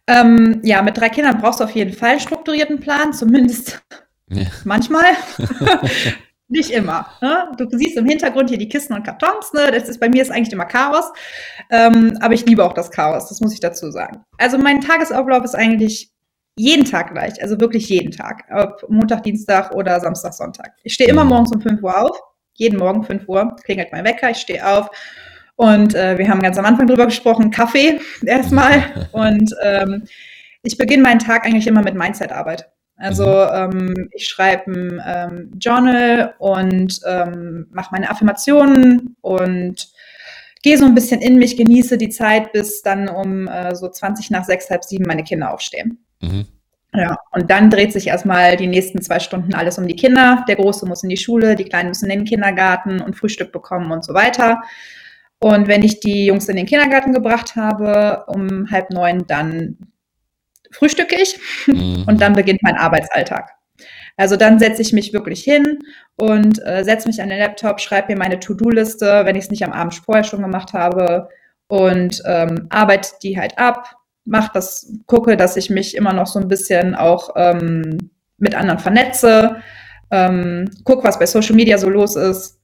Ähm, 0.06 0.60
ja, 0.62 0.82
mit 0.82 0.98
drei 0.98 1.08
Kindern 1.08 1.38
brauchst 1.40 1.60
du 1.60 1.64
auf 1.64 1.70
jeden 1.70 1.92
Fall 1.92 2.10
einen 2.10 2.20
strukturierten 2.20 2.80
Plan, 2.80 3.12
zumindest 3.12 3.82
ja. 4.28 4.46
manchmal. 4.64 5.04
Nicht 6.48 6.70
immer. 6.70 7.08
Ne? 7.22 7.50
Du 7.56 7.66
siehst 7.70 7.96
im 7.96 8.04
Hintergrund 8.06 8.50
hier 8.50 8.58
die 8.58 8.68
Kisten 8.68 8.92
und 8.92 9.02
Kartons. 9.02 9.52
Ne? 9.54 9.70
Das 9.72 9.88
ist 9.88 9.98
bei 9.98 10.10
mir 10.10 10.20
ist 10.20 10.30
eigentlich 10.30 10.52
immer 10.52 10.66
Chaos. 10.66 11.10
Ähm, 11.70 12.18
aber 12.20 12.34
ich 12.34 12.44
liebe 12.44 12.62
auch 12.62 12.74
das 12.74 12.90
Chaos, 12.90 13.28
das 13.28 13.40
muss 13.40 13.54
ich 13.54 13.60
dazu 13.60 13.90
sagen. 13.90 14.24
Also 14.36 14.58
mein 14.58 14.82
Tagesablauf 14.82 15.42
ist 15.44 15.54
eigentlich 15.54 16.12
jeden 16.56 16.84
Tag 16.84 17.12
gleich, 17.12 17.42
also 17.42 17.58
wirklich 17.60 17.88
jeden 17.88 18.12
Tag. 18.12 18.44
Ob 18.52 18.84
Montag, 18.88 19.22
Dienstag 19.22 19.74
oder 19.74 19.98
Samstag, 20.00 20.34
Sonntag. 20.34 20.72
Ich 20.84 20.94
stehe 20.94 21.10
immer 21.10 21.24
mhm. 21.24 21.30
morgens 21.30 21.52
um 21.52 21.60
5 21.60 21.82
Uhr 21.82 22.02
auf. 22.02 22.20
Jeden 22.56 22.78
Morgen 22.78 23.02
5 23.02 23.28
Uhr 23.28 23.56
klingelt 23.64 23.90
mein 23.90 24.04
Wecker, 24.04 24.30
ich 24.30 24.36
stehe 24.38 24.64
auf 24.64 24.90
und 25.56 25.94
äh, 25.94 26.18
wir 26.18 26.28
haben 26.28 26.42
ganz 26.42 26.58
am 26.58 26.64
Anfang 26.64 26.86
drüber 26.86 27.06
gesprochen, 27.06 27.50
Kaffee 27.50 28.00
erstmal. 28.26 29.08
Und 29.12 29.54
ähm, 29.62 30.04
ich 30.62 30.78
beginne 30.78 31.02
meinen 31.02 31.18
Tag 31.18 31.46
eigentlich 31.46 31.66
immer 31.66 31.82
mit 31.82 31.94
Mindset-Arbeit. 31.94 32.68
Also 32.96 33.26
mhm. 33.26 33.94
ähm, 33.94 34.08
ich 34.12 34.26
schreibe 34.28 34.70
ein 34.70 35.02
ähm, 35.04 35.50
Journal 35.58 36.34
und 36.38 37.00
ähm, 37.06 37.66
mache 37.70 37.90
meine 37.92 38.08
Affirmationen 38.08 39.16
und 39.20 39.88
gehe 40.62 40.78
so 40.78 40.84
ein 40.84 40.94
bisschen 40.94 41.20
in 41.20 41.36
mich, 41.36 41.56
genieße 41.56 41.98
die 41.98 42.08
Zeit, 42.08 42.52
bis 42.52 42.82
dann 42.82 43.08
um 43.08 43.48
äh, 43.48 43.74
so 43.74 43.88
20 43.88 44.30
nach 44.30 44.44
sechs, 44.44 44.70
halb 44.70 44.84
sieben 44.84 45.04
meine 45.06 45.24
Kinder 45.24 45.52
aufstehen. 45.52 46.04
Mhm. 46.20 46.46
Ja, 46.94 47.18
und 47.32 47.50
dann 47.50 47.70
dreht 47.70 47.92
sich 47.92 48.06
erstmal 48.06 48.56
die 48.56 48.68
nächsten 48.68 49.02
zwei 49.02 49.18
Stunden 49.18 49.52
alles 49.52 49.78
um 49.78 49.88
die 49.88 49.96
Kinder. 49.96 50.44
Der 50.46 50.54
Große 50.54 50.86
muss 50.86 51.02
in 51.02 51.08
die 51.08 51.16
Schule, 51.16 51.56
die 51.56 51.64
Kleinen 51.64 51.88
müssen 51.88 52.08
in 52.08 52.20
den 52.20 52.24
Kindergarten 52.24 53.00
und 53.00 53.16
Frühstück 53.16 53.50
bekommen 53.50 53.90
und 53.90 54.04
so 54.04 54.14
weiter. 54.14 54.62
Und 55.44 55.68
wenn 55.68 55.82
ich 55.82 56.00
die 56.00 56.24
Jungs 56.24 56.48
in 56.48 56.56
den 56.56 56.64
Kindergarten 56.64 57.12
gebracht 57.12 57.54
habe, 57.54 58.24
um 58.28 58.70
halb 58.70 58.88
neun, 58.88 59.26
dann 59.26 59.76
frühstücke 60.70 61.16
ich 61.20 61.38
mhm. 61.66 62.04
und 62.08 62.22
dann 62.22 62.32
beginnt 62.32 62.62
mein 62.62 62.78
Arbeitsalltag. 62.78 63.50
Also 64.16 64.36
dann 64.36 64.58
setze 64.58 64.80
ich 64.80 64.94
mich 64.94 65.12
wirklich 65.12 65.44
hin 65.44 65.80
und 66.16 66.66
äh, 66.66 66.82
setze 66.82 67.08
mich 67.08 67.20
an 67.20 67.28
den 67.28 67.40
Laptop, 67.40 67.78
schreibe 67.78 68.10
mir 68.10 68.18
meine 68.18 68.40
To-Do-Liste, 68.40 69.26
wenn 69.26 69.36
ich 69.36 69.44
es 69.44 69.50
nicht 69.50 69.62
am 69.66 69.74
Abend 69.74 69.94
vorher 69.96 70.24
schon 70.24 70.40
gemacht 70.40 70.72
habe 70.72 71.28
und 71.66 72.22
ähm, 72.24 72.66
arbeite 72.70 73.10
die 73.22 73.38
halt 73.38 73.58
ab, 73.58 73.96
mache 74.24 74.50
das, 74.54 74.94
gucke, 75.04 75.36
dass 75.36 75.58
ich 75.58 75.68
mich 75.68 75.94
immer 75.94 76.14
noch 76.14 76.26
so 76.26 76.38
ein 76.38 76.48
bisschen 76.48 76.94
auch 76.94 77.34
ähm, 77.36 77.98
mit 78.38 78.54
anderen 78.54 78.78
vernetze, 78.78 79.56
ähm, 80.10 80.70
gucke, 80.84 81.04
was 81.04 81.18
bei 81.18 81.26
Social 81.26 81.54
Media 81.54 81.76
so 81.76 81.90
los 81.90 82.16
ist. 82.16 82.63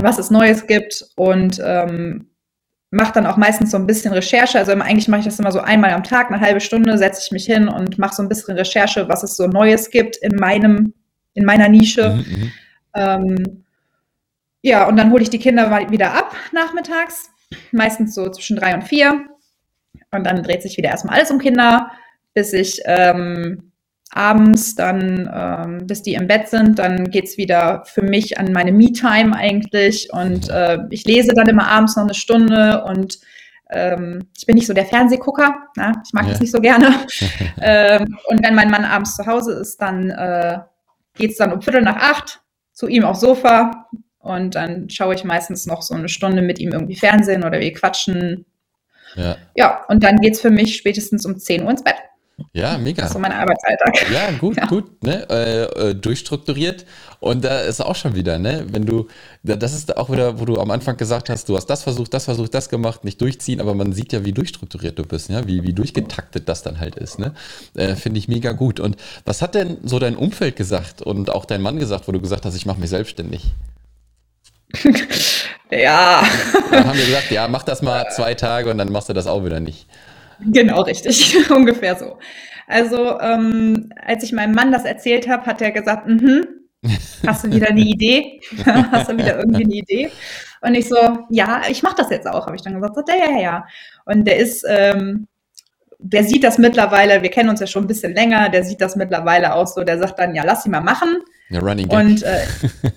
Was 0.00 0.18
es 0.18 0.30
Neues 0.30 0.66
gibt 0.66 1.04
und 1.16 1.60
ähm, 1.64 2.30
mache 2.90 3.12
dann 3.12 3.26
auch 3.26 3.36
meistens 3.36 3.70
so 3.70 3.76
ein 3.76 3.86
bisschen 3.86 4.12
Recherche. 4.12 4.58
Also 4.58 4.72
eigentlich 4.72 5.08
mache 5.08 5.20
ich 5.20 5.26
das 5.26 5.38
immer 5.38 5.52
so 5.52 5.60
einmal 5.60 5.90
am 5.90 6.04
Tag, 6.04 6.30
eine 6.30 6.40
halbe 6.40 6.60
Stunde, 6.60 6.98
setze 6.98 7.22
ich 7.24 7.32
mich 7.32 7.46
hin 7.46 7.68
und 7.68 7.98
mache 7.98 8.14
so 8.14 8.22
ein 8.22 8.28
bisschen 8.28 8.56
Recherche, 8.56 9.08
was 9.08 9.22
es 9.22 9.36
so 9.36 9.46
Neues 9.46 9.90
gibt 9.90 10.16
in 10.16 10.36
meinem, 10.36 10.92
in 11.34 11.44
meiner 11.44 11.68
Nische. 11.68 12.10
Mhm, 12.10 12.16
mhm. 12.18 12.52
ähm, 12.94 13.64
ja, 14.62 14.86
und 14.86 14.96
dann 14.96 15.10
hole 15.10 15.22
ich 15.22 15.30
die 15.30 15.38
Kinder 15.38 15.70
wieder 15.90 16.12
ab 16.12 16.34
nachmittags, 16.52 17.30
meistens 17.72 18.14
so 18.14 18.28
zwischen 18.30 18.56
drei 18.56 18.74
und 18.74 18.82
vier. 18.82 19.24
Und 20.10 20.24
dann 20.24 20.42
dreht 20.42 20.62
sich 20.62 20.76
wieder 20.76 20.90
erstmal 20.90 21.16
alles 21.16 21.30
um 21.30 21.38
Kinder, 21.38 21.90
bis 22.34 22.52
ich 22.52 22.82
ähm, 22.84 23.69
abends 24.10 24.74
dann, 24.74 25.30
ähm, 25.32 25.86
bis 25.86 26.02
die 26.02 26.14
im 26.14 26.26
Bett 26.26 26.48
sind, 26.48 26.78
dann 26.78 27.10
geht's 27.10 27.36
wieder 27.36 27.84
für 27.84 28.02
mich 28.02 28.38
an 28.38 28.52
meine 28.52 28.72
Me-Time 28.72 29.34
eigentlich 29.36 30.08
und 30.12 30.50
äh, 30.50 30.78
ich 30.90 31.04
lese 31.04 31.32
dann 31.34 31.48
immer 31.48 31.68
abends 31.68 31.96
noch 31.96 32.04
eine 32.04 32.14
Stunde 32.14 32.84
und 32.84 33.20
ähm, 33.70 34.26
ich 34.36 34.46
bin 34.46 34.56
nicht 34.56 34.66
so 34.66 34.74
der 34.74 34.86
Fernsehgucker, 34.86 35.54
na? 35.76 35.92
ich 36.04 36.12
mag 36.12 36.24
ja. 36.24 36.30
das 36.30 36.40
nicht 36.40 36.50
so 36.50 36.60
gerne. 36.60 36.92
ähm, 37.60 38.18
und 38.26 38.44
wenn 38.44 38.56
mein 38.56 38.70
Mann 38.70 38.84
abends 38.84 39.14
zu 39.14 39.26
Hause 39.26 39.52
ist, 39.52 39.80
dann 39.80 40.10
äh, 40.10 40.58
geht's 41.14 41.36
dann 41.36 41.52
um 41.52 41.62
Viertel 41.62 41.82
nach 41.82 41.96
acht 41.96 42.40
zu 42.72 42.88
ihm 42.88 43.04
aufs 43.04 43.20
Sofa 43.20 43.86
und 44.18 44.56
dann 44.56 44.90
schaue 44.90 45.14
ich 45.14 45.22
meistens 45.22 45.66
noch 45.66 45.82
so 45.82 45.94
eine 45.94 46.08
Stunde 46.08 46.42
mit 46.42 46.58
ihm 46.58 46.72
irgendwie 46.72 46.96
Fernsehen 46.96 47.44
oder 47.44 47.60
wir 47.60 47.72
quatschen. 47.72 48.44
Ja, 49.14 49.36
ja 49.54 49.84
und 49.86 50.02
dann 50.02 50.20
geht's 50.20 50.40
für 50.40 50.50
mich 50.50 50.76
spätestens 50.76 51.24
um 51.24 51.38
10 51.38 51.62
Uhr 51.62 51.70
ins 51.70 51.84
Bett. 51.84 51.96
Ja, 52.52 52.78
mega. 52.78 53.02
Das 53.02 53.10
ist 53.10 53.14
so 53.14 53.18
mein 53.18 53.32
Arbeitsalltag. 53.32 54.10
Ja, 54.10 54.30
gut, 54.38 54.56
ja. 54.56 54.66
gut, 54.66 55.02
ne? 55.02 55.26
Äh, 55.30 55.90
äh, 55.90 55.94
durchstrukturiert. 55.94 56.84
Und 57.20 57.44
da 57.44 57.60
ist 57.60 57.80
auch 57.80 57.94
schon 57.94 58.14
wieder, 58.14 58.38
ne? 58.38 58.66
Wenn 58.70 58.86
du, 58.86 59.08
das 59.42 59.74
ist 59.74 59.96
auch 59.96 60.10
wieder, 60.10 60.40
wo 60.40 60.44
du 60.44 60.58
am 60.58 60.70
Anfang 60.70 60.96
gesagt 60.96 61.28
hast, 61.28 61.48
du 61.48 61.56
hast 61.56 61.66
das 61.66 61.82
versucht, 61.82 62.14
das 62.14 62.24
versucht, 62.24 62.54
das 62.54 62.68
gemacht, 62.68 63.04
nicht 63.04 63.20
durchziehen, 63.20 63.60
aber 63.60 63.74
man 63.74 63.92
sieht 63.92 64.12
ja, 64.12 64.24
wie 64.24 64.32
durchstrukturiert 64.32 64.98
du 64.98 65.04
bist, 65.04 65.30
ja? 65.30 65.46
Wie, 65.46 65.62
wie 65.62 65.72
durchgetaktet 65.72 66.48
das 66.48 66.62
dann 66.62 66.80
halt 66.80 66.96
ist, 66.96 67.18
ne? 67.18 67.34
Äh, 67.74 67.94
Finde 67.94 68.18
ich 68.18 68.28
mega 68.28 68.52
gut. 68.52 68.80
Und 68.80 68.96
was 69.24 69.42
hat 69.42 69.54
denn 69.54 69.78
so 69.84 69.98
dein 69.98 70.16
Umfeld 70.16 70.56
gesagt 70.56 71.02
und 71.02 71.30
auch 71.30 71.44
dein 71.44 71.62
Mann 71.62 71.78
gesagt, 71.78 72.08
wo 72.08 72.12
du 72.12 72.20
gesagt 72.20 72.44
hast, 72.44 72.54
ich 72.56 72.66
mache 72.66 72.80
mich 72.80 72.90
selbstständig? 72.90 73.52
ja. 75.70 76.22
Dann 76.70 76.86
haben 76.86 76.98
wir 76.98 77.06
gesagt, 77.06 77.30
ja, 77.30 77.48
mach 77.48 77.62
das 77.62 77.82
mal 77.82 78.08
zwei 78.10 78.34
Tage 78.34 78.70
und 78.70 78.78
dann 78.78 78.92
machst 78.92 79.08
du 79.08 79.12
das 79.12 79.26
auch 79.26 79.44
wieder 79.44 79.60
nicht. 79.60 79.86
Genau, 80.46 80.82
richtig. 80.82 81.50
Ungefähr 81.50 81.96
so. 81.96 82.18
Also, 82.66 83.18
ähm, 83.20 83.90
als 84.04 84.22
ich 84.22 84.32
meinem 84.32 84.54
Mann 84.54 84.72
das 84.72 84.84
erzählt 84.84 85.28
habe, 85.28 85.46
hat 85.46 85.60
er 85.60 85.72
gesagt, 85.72 86.06
mhm, 86.06 86.46
hast 87.26 87.44
du 87.44 87.52
wieder 87.52 87.68
eine 87.68 87.80
Idee? 87.80 88.40
hast 88.64 89.10
du 89.10 89.18
wieder 89.18 89.38
irgendwie 89.38 89.64
eine 89.64 89.74
Idee? 89.74 90.10
Und 90.62 90.74
ich 90.74 90.88
so, 90.88 90.96
ja, 91.30 91.62
ich 91.68 91.82
mache 91.82 91.96
das 91.96 92.10
jetzt 92.10 92.26
auch, 92.26 92.46
habe 92.46 92.56
ich 92.56 92.62
dann 92.62 92.80
gesagt, 92.80 93.08
ja, 93.08 93.14
ja, 93.16 93.40
ja. 93.40 93.66
Und 94.04 94.24
der 94.24 94.36
ist, 94.36 94.64
ähm, 94.68 95.26
der 95.98 96.24
sieht 96.24 96.44
das 96.44 96.58
mittlerweile, 96.58 97.22
wir 97.22 97.30
kennen 97.30 97.48
uns 97.48 97.60
ja 97.60 97.66
schon 97.66 97.84
ein 97.84 97.88
bisschen 97.88 98.14
länger, 98.14 98.48
der 98.48 98.64
sieht 98.64 98.80
das 98.80 98.96
mittlerweile 98.96 99.54
auch 99.54 99.66
so, 99.66 99.84
der 99.84 99.98
sagt 99.98 100.18
dann, 100.18 100.34
ja, 100.34 100.44
lass 100.44 100.62
sie 100.62 100.70
mal 100.70 100.80
machen. 100.80 101.18
Ja, 101.48 101.60
Running 101.60 101.88
Gag. 101.88 101.98
Und 101.98 102.22
äh, 102.22 102.46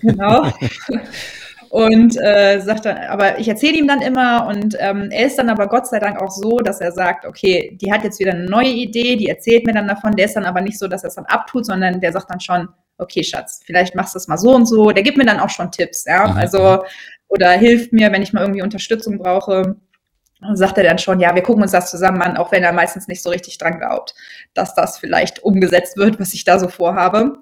genau. 0.00 0.52
Und 1.74 2.16
äh, 2.22 2.60
sagt 2.60 2.84
dann, 2.84 2.98
aber 2.98 3.40
ich 3.40 3.48
erzähle 3.48 3.76
ihm 3.76 3.88
dann 3.88 4.00
immer 4.00 4.46
und 4.46 4.76
ähm, 4.78 5.10
er 5.10 5.26
ist 5.26 5.36
dann 5.36 5.50
aber 5.50 5.66
Gott 5.66 5.88
sei 5.88 5.98
Dank 5.98 6.22
auch 6.22 6.30
so, 6.30 6.58
dass 6.58 6.80
er 6.80 6.92
sagt, 6.92 7.26
okay, 7.26 7.76
die 7.82 7.92
hat 7.92 8.04
jetzt 8.04 8.20
wieder 8.20 8.30
eine 8.30 8.44
neue 8.44 8.68
Idee, 8.68 9.16
die 9.16 9.26
erzählt 9.26 9.66
mir 9.66 9.72
dann 9.72 9.88
davon, 9.88 10.12
der 10.14 10.26
ist 10.26 10.36
dann 10.36 10.44
aber 10.44 10.60
nicht 10.60 10.78
so, 10.78 10.86
dass 10.86 11.02
er 11.02 11.08
es 11.08 11.16
dann 11.16 11.24
abtut, 11.24 11.66
sondern 11.66 12.00
der 12.00 12.12
sagt 12.12 12.30
dann 12.30 12.38
schon, 12.38 12.68
okay, 12.96 13.24
Schatz, 13.24 13.60
vielleicht 13.66 13.96
machst 13.96 14.14
du 14.14 14.18
es 14.18 14.28
mal 14.28 14.38
so 14.38 14.54
und 14.54 14.66
so. 14.66 14.92
Der 14.92 15.02
gibt 15.02 15.18
mir 15.18 15.26
dann 15.26 15.40
auch 15.40 15.50
schon 15.50 15.72
Tipps, 15.72 16.04
ja. 16.04 16.28
Mhm. 16.28 16.36
Also, 16.36 16.84
oder 17.26 17.50
hilft 17.50 17.92
mir, 17.92 18.12
wenn 18.12 18.22
ich 18.22 18.32
mal 18.32 18.42
irgendwie 18.42 18.62
Unterstützung 18.62 19.18
brauche. 19.18 19.74
Sagt 20.52 20.78
er 20.78 20.84
dann 20.84 20.98
schon, 20.98 21.18
ja, 21.18 21.34
wir 21.34 21.42
gucken 21.42 21.64
uns 21.64 21.72
das 21.72 21.90
zusammen 21.90 22.22
an, 22.22 22.36
auch 22.36 22.52
wenn 22.52 22.62
er 22.62 22.72
meistens 22.72 23.08
nicht 23.08 23.20
so 23.20 23.30
richtig 23.30 23.58
dran 23.58 23.80
glaubt, 23.80 24.14
dass 24.54 24.76
das 24.76 24.96
vielleicht 24.96 25.42
umgesetzt 25.42 25.96
wird, 25.96 26.20
was 26.20 26.34
ich 26.34 26.44
da 26.44 26.60
so 26.60 26.68
vorhabe. 26.68 27.38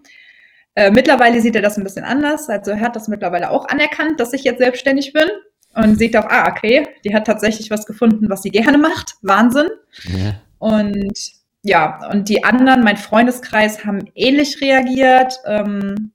Äh, 0.74 0.90
mittlerweile 0.90 1.40
sieht 1.40 1.56
er 1.56 1.62
das 1.62 1.76
ein 1.76 1.84
bisschen 1.84 2.04
anders. 2.04 2.48
Also 2.48 2.72
er 2.72 2.80
hat 2.80 2.96
das 2.96 3.08
mittlerweile 3.08 3.50
auch 3.50 3.68
anerkannt, 3.68 4.20
dass 4.20 4.32
ich 4.32 4.44
jetzt 4.44 4.58
selbstständig 4.58 5.12
bin 5.12 5.28
und 5.74 5.98
sieht 5.98 6.16
auch, 6.16 6.26
ah, 6.28 6.48
okay, 6.48 6.86
die 7.04 7.14
hat 7.14 7.26
tatsächlich 7.26 7.70
was 7.70 7.86
gefunden, 7.86 8.28
was 8.28 8.42
sie 8.42 8.50
gerne 8.50 8.78
macht. 8.78 9.14
Wahnsinn. 9.22 9.68
Ja. 10.04 10.34
Und 10.58 11.42
ja, 11.64 12.08
und 12.10 12.28
die 12.28 12.42
anderen, 12.42 12.82
mein 12.82 12.96
Freundeskreis, 12.96 13.84
haben 13.84 14.00
ähnlich 14.14 14.60
reagiert. 14.60 15.34
Ähm, 15.46 16.12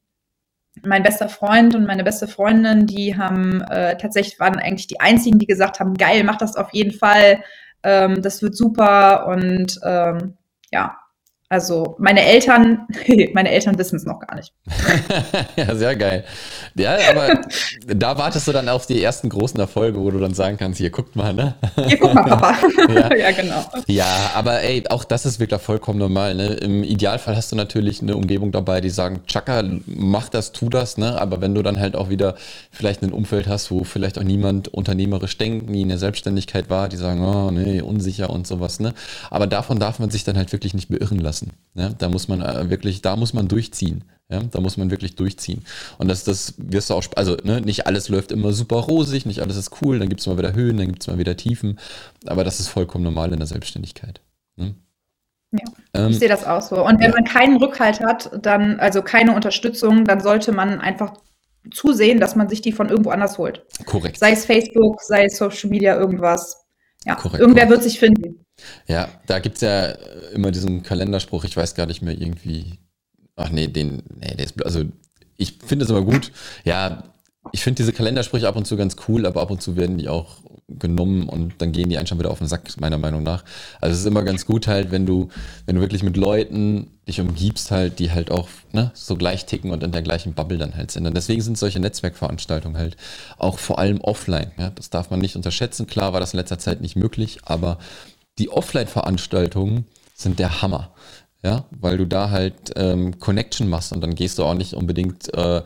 mein 0.84 1.04
bester 1.04 1.30
Freund 1.30 1.76
und 1.76 1.86
meine 1.86 2.04
beste 2.04 2.28
Freundin, 2.28 2.86
die 2.86 3.18
haben 3.18 3.62
äh, 3.62 3.98
tatsächlich 3.98 4.40
waren 4.40 4.58
eigentlich 4.58 4.88
die 4.88 5.00
einzigen, 5.00 5.40
die 5.40 5.48
gesagt 5.48 5.80
haben, 5.80 5.96
geil, 5.96 6.24
mach 6.24 6.38
das 6.38 6.56
auf 6.56 6.74
jeden 6.74 6.92
Fall, 6.92 7.44
ähm, 7.84 8.22
das 8.22 8.42
wird 8.42 8.56
super 8.56 9.28
und 9.28 9.80
ähm, 9.84 10.38
ja, 10.72 10.98
Also 11.50 11.96
meine 11.98 12.24
Eltern, 12.24 12.88
meine 13.34 13.50
Eltern 13.52 13.78
wissen 13.78 13.96
es 13.96 14.06
noch 14.06 14.20
gar 14.20 14.36
nicht. 14.36 14.52
ja, 15.56 15.76
sehr 15.76 15.96
geil. 15.96 16.26
Ja, 16.76 16.98
aber 17.10 17.40
da 17.88 18.18
wartest 18.18 18.50
du 18.50 18.52
dann 18.52 18.68
auf 18.68 18.86
die 18.86 19.02
ersten 19.02 19.30
großen 19.30 19.58
Erfolge, 19.58 19.98
wo 19.98 20.12
du 20.12 20.20
dann 20.20 20.34
sagen 20.34 20.58
kannst, 20.58 20.78
hier 20.78 20.90
guckt 20.90 21.16
mal, 21.16 21.34
ne? 21.34 21.56
Hier 21.88 22.00
guck 22.00 22.14
mal, 22.14 22.24
Papa. 22.24 22.58
ja. 22.94 23.16
ja, 23.16 23.32
genau. 23.32 23.64
Ja, 23.88 24.32
aber 24.36 24.62
ey, 24.62 24.84
auch 24.90 25.06
das 25.06 25.26
ist 25.26 25.40
wirklich 25.40 25.62
vollkommen 25.62 26.00
normal. 26.00 26.36
Ne? 26.36 26.48
Im 26.56 26.84
Idealfall 26.84 27.38
hast 27.38 27.54
du 27.54 27.56
natürlich 27.56 28.02
eine 28.02 28.18
Umgebung 28.18 28.52
dabei, 28.52 28.82
die 28.82 28.90
sagen, 28.90 29.22
Chaka, 29.26 29.64
mach 29.86 30.28
das, 30.28 30.52
tu 30.52 30.70
das, 30.70 30.98
ne? 30.98 31.20
Aber 31.20 31.40
wenn 31.40 31.56
du 31.56 31.64
dann 31.64 31.80
halt 31.80 31.96
auch 31.96 32.10
wieder 32.10 32.36
vielleicht 32.72 33.04
ein 33.04 33.14
Umfeld 33.14 33.48
hast, 33.48 33.72
wo 33.72 33.86
vielleicht 33.86 34.20
auch 34.20 34.24
niemand 34.24 34.68
unternehmerisch 34.68 35.38
denkt, 35.38 35.70
nie 35.70 35.84
in 35.84 35.90
der 35.90 35.98
Selbstständigkeit 35.98 36.70
war, 36.70 36.90
die 36.90 36.98
sagen, 36.98 37.24
oh 37.24 37.52
nee, 37.52 37.80
unsicher 37.80 38.30
und 38.30 38.46
sowas, 38.46 38.82
ne? 38.82 38.94
Aber 39.30 39.48
davon 39.48 39.80
darf 39.80 40.00
man 40.00 40.10
sich 40.10 40.26
dann 40.26 40.36
halt 40.36 40.52
wirklich 40.52 40.74
nicht 40.74 40.90
beirren 40.90 41.20
lassen 41.20 41.37
lassen. 41.42 41.54
Ja, 41.76 41.90
da 41.90 42.10
muss 42.10 42.28
man 42.28 42.42
äh, 42.42 42.70
wirklich, 42.70 43.02
da 43.02 43.16
muss 43.16 43.34
man 43.34 43.48
durchziehen. 43.48 44.04
Ja, 44.30 44.42
da 44.44 44.60
muss 44.60 44.76
man 44.76 44.92
wirklich 44.92 45.16
durchziehen. 45.16 45.64
Und 46.00 46.10
das, 46.10 46.26
das 46.26 46.56
wirst 46.58 46.90
du 46.90 46.96
auch, 46.96 47.04
also 47.16 47.38
ne, 47.44 47.62
nicht 47.62 47.88
alles 47.88 48.10
läuft 48.10 48.34
immer 48.34 48.52
super 48.52 48.78
rosig, 48.78 49.26
nicht 49.26 49.40
alles 49.40 49.56
ist 49.56 49.82
cool, 49.82 50.00
dann 50.00 50.10
gibt 50.10 50.20
es 50.20 50.28
mal 50.28 50.38
wieder 50.38 50.54
Höhen, 50.54 50.76
dann 50.76 50.88
gibt 50.88 51.02
es 51.02 51.08
mal 51.08 51.18
wieder 51.18 51.38
Tiefen. 51.38 51.80
Aber 52.26 52.44
das 52.44 52.60
ist 52.60 52.68
vollkommen 52.68 53.06
normal 53.06 53.32
in 53.32 53.38
der 53.38 53.48
Selbstständigkeit. 53.48 54.20
Ne? 54.58 54.76
Ja, 55.54 55.64
ähm, 55.94 56.10
ich 56.10 56.20
sehe 56.20 56.28
das 56.28 56.44
auch 56.46 56.62
so. 56.62 56.86
Und 56.86 57.00
wenn 57.00 57.12
ja. 57.12 57.16
man 57.16 57.24
keinen 57.24 57.56
Rückhalt 57.56 58.02
hat, 58.02 58.30
dann, 58.42 58.82
also 58.82 59.02
keine 59.02 59.34
Unterstützung, 59.34 60.04
dann 60.04 60.20
sollte 60.20 60.52
man 60.52 60.82
einfach 60.82 61.14
zusehen, 61.72 62.20
dass 62.20 62.36
man 62.36 62.50
sich 62.50 62.62
die 62.62 62.74
von 62.74 62.90
irgendwo 62.90 63.12
anders 63.12 63.38
holt. 63.38 63.66
Korrekt. 63.86 64.20
Sei 64.20 64.32
es 64.32 64.46
Facebook, 64.46 65.02
sei 65.02 65.26
es 65.26 65.38
Social 65.38 65.70
Media, 65.70 65.96
irgendwas. 65.96 66.66
Ja, 67.06 67.16
korrekt, 67.16 67.40
irgendwer 67.40 67.66
korrekt. 67.66 67.84
wird 67.84 67.92
sich 67.92 68.00
finden. 68.00 68.46
Ja, 68.88 69.10
da 69.26 69.40
gibt 69.40 69.56
es 69.56 69.62
ja 69.62 69.92
immer 70.34 70.52
diesen 70.52 70.84
Kalenderspruch, 70.84 71.44
ich 71.44 71.56
weiß 71.56 71.76
gar 71.76 71.86
nicht 71.86 72.02
mehr 72.02 72.20
irgendwie. 72.20 72.80
Ach 73.36 73.50
nee, 73.50 73.68
den, 73.68 74.04
nee, 74.20 74.36
der 74.36 74.46
ist, 74.46 74.64
also 74.66 74.84
ich 75.38 75.60
finde 75.66 75.86
es 75.86 75.92
immer 75.92 76.02
gut. 76.02 76.32
Ja, 76.64 77.04
ich 77.52 77.64
finde 77.64 77.78
diese 77.78 77.94
Kalendersprüche 77.94 78.48
ab 78.48 78.56
und 78.56 78.66
zu 78.66 78.78
ganz 78.78 78.96
cool, 79.08 79.26
aber 79.26 79.42
ab 79.42 79.52
und 79.52 79.62
zu 79.62 79.76
werden 79.76 79.98
die 79.98 80.10
auch 80.10 80.38
genommen 80.68 81.30
und 81.30 81.54
dann 81.60 81.72
gehen 81.72 81.90
die 81.90 81.98
einen 81.98 82.08
schon 82.08 82.20
wieder 82.20 82.30
auf 82.30 82.40
den 82.40 82.48
Sack, 82.48 82.80
meiner 82.80 82.98
Meinung 82.98 83.24
nach. 83.24 83.46
Also 83.80 83.94
es 83.94 84.02
ist 84.02 84.06
immer 84.06 84.24
ganz 84.24 84.46
gut 84.46 84.68
halt, 84.68 84.92
wenn 84.92 85.06
du, 85.06 85.30
wenn 85.66 85.76
du 85.76 85.82
wirklich 85.82 86.04
mit 86.04 86.18
Leuten 86.18 86.92
dich 87.08 87.22
umgibst 87.22 87.72
halt, 87.72 88.00
die 88.00 88.12
halt 88.12 88.32
auch 88.32 88.50
ne, 88.74 88.92
so 88.94 89.16
gleich 89.16 89.46
ticken 89.46 89.72
und 89.72 89.82
in 89.82 89.94
der 89.94 90.02
gleichen 90.02 90.34
Bubble 90.34 90.58
dann 90.58 90.76
halt 90.76 90.92
sind. 90.92 91.08
Und 91.08 91.16
deswegen 91.16 91.42
sind 91.42 91.58
solche 91.58 91.80
Netzwerkveranstaltungen 91.80 92.78
halt 92.78 92.98
auch 93.38 93.60
vor 93.60 93.80
allem 93.80 94.02
offline. 94.02 94.52
Ja? 94.58 94.72
Das 94.72 94.90
darf 94.90 95.10
man 95.10 95.22
nicht 95.22 95.38
unterschätzen. 95.38 95.88
Klar 95.88 96.12
war 96.12 96.20
das 96.20 96.34
in 96.34 96.40
letzter 96.40 96.60
Zeit 96.60 96.82
nicht 96.82 96.98
möglich, 96.98 97.40
aber 97.46 97.78
die 98.40 98.50
Offline-Veranstaltungen 98.50 99.86
sind 100.14 100.40
der 100.40 100.62
Hammer. 100.62 100.92
Ja, 101.44 101.66
weil 101.70 101.98
du 101.98 102.06
da 102.06 102.32
halt 102.32 102.74
ähm, 102.76 103.20
Connection 103.20 103.70
machst 103.70 103.94
und 103.94 104.02
dann 104.02 104.16
gehst 104.16 104.40
du 104.40 104.44
auch 104.44 104.56
nicht 104.56 104.74
unbedingt 104.74 105.32
äh, 105.36 105.62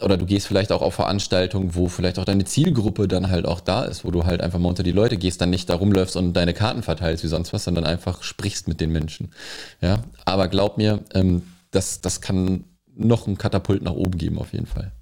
oder 0.00 0.16
du 0.16 0.26
gehst 0.26 0.46
vielleicht 0.46 0.72
auch 0.72 0.82
auf 0.82 0.94
Veranstaltungen, 0.94 1.74
wo 1.74 1.88
vielleicht 1.88 2.18
auch 2.18 2.24
deine 2.24 2.44
Zielgruppe 2.44 3.06
dann 3.06 3.28
halt 3.28 3.46
auch 3.46 3.60
da 3.60 3.84
ist, 3.84 4.04
wo 4.04 4.10
du 4.10 4.24
halt 4.24 4.40
einfach 4.40 4.58
mal 4.58 4.68
unter 4.68 4.82
die 4.82 4.92
Leute 4.92 5.16
gehst, 5.16 5.40
dann 5.40 5.50
nicht 5.50 5.68
da 5.68 5.74
rumläufst 5.74 6.16
und 6.16 6.32
deine 6.32 6.54
Karten 6.54 6.82
verteilst 6.82 7.22
wie 7.22 7.28
sonst 7.28 7.52
was, 7.52 7.64
sondern 7.64 7.84
einfach 7.84 8.22
sprichst 8.22 8.66
mit 8.66 8.80
den 8.80 8.92
Menschen. 8.92 9.32
Ja, 9.80 10.02
aber 10.24 10.48
glaub 10.48 10.78
mir, 10.78 11.00
ähm, 11.14 11.42
das, 11.70 12.00
das 12.00 12.20
kann 12.20 12.64
noch 12.96 13.26
einen 13.26 13.38
Katapult 13.38 13.82
nach 13.82 13.92
oben 13.92 14.18
geben 14.18 14.38
auf 14.38 14.52
jeden 14.52 14.66
Fall. 14.66 14.92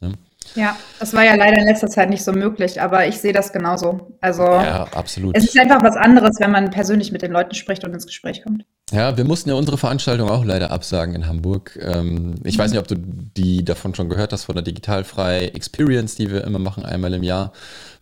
Ja? 0.00 0.12
Ja, 0.54 0.76
das 1.00 1.12
war 1.14 1.24
ja 1.24 1.34
leider 1.34 1.58
in 1.58 1.66
letzter 1.66 1.88
Zeit 1.88 2.10
nicht 2.10 2.22
so 2.22 2.32
möglich, 2.32 2.80
aber 2.80 3.06
ich 3.06 3.18
sehe 3.18 3.32
das 3.32 3.52
genauso. 3.52 4.16
Also 4.20 4.42
ja, 4.44 4.86
absolut. 4.92 5.36
Es 5.36 5.44
ist 5.44 5.58
einfach 5.58 5.82
was 5.82 5.96
anderes, 5.96 6.38
wenn 6.38 6.50
man 6.50 6.70
persönlich 6.70 7.10
mit 7.12 7.22
den 7.22 7.32
Leuten 7.32 7.54
spricht 7.54 7.84
und 7.84 7.92
ins 7.92 8.06
Gespräch 8.06 8.42
kommt. 8.42 8.64
Ja, 8.92 9.16
wir 9.16 9.24
mussten 9.24 9.48
ja 9.48 9.54
unsere 9.54 9.78
Veranstaltung 9.78 10.28
auch 10.28 10.44
leider 10.44 10.70
absagen 10.70 11.14
in 11.14 11.26
Hamburg. 11.26 11.78
Ähm, 11.80 12.34
ich 12.44 12.56
mhm. 12.56 12.60
weiß 12.60 12.70
nicht, 12.70 12.80
ob 12.80 12.86
du 12.86 12.96
die 12.96 13.64
davon 13.64 13.94
schon 13.94 14.08
gehört 14.08 14.32
hast, 14.32 14.44
von 14.44 14.54
der 14.54 14.62
Digitalfrei 14.62 15.46
Experience, 15.48 16.16
die 16.16 16.30
wir 16.30 16.44
immer 16.44 16.58
machen, 16.58 16.84
einmal 16.84 17.14
im 17.14 17.22
Jahr 17.22 17.52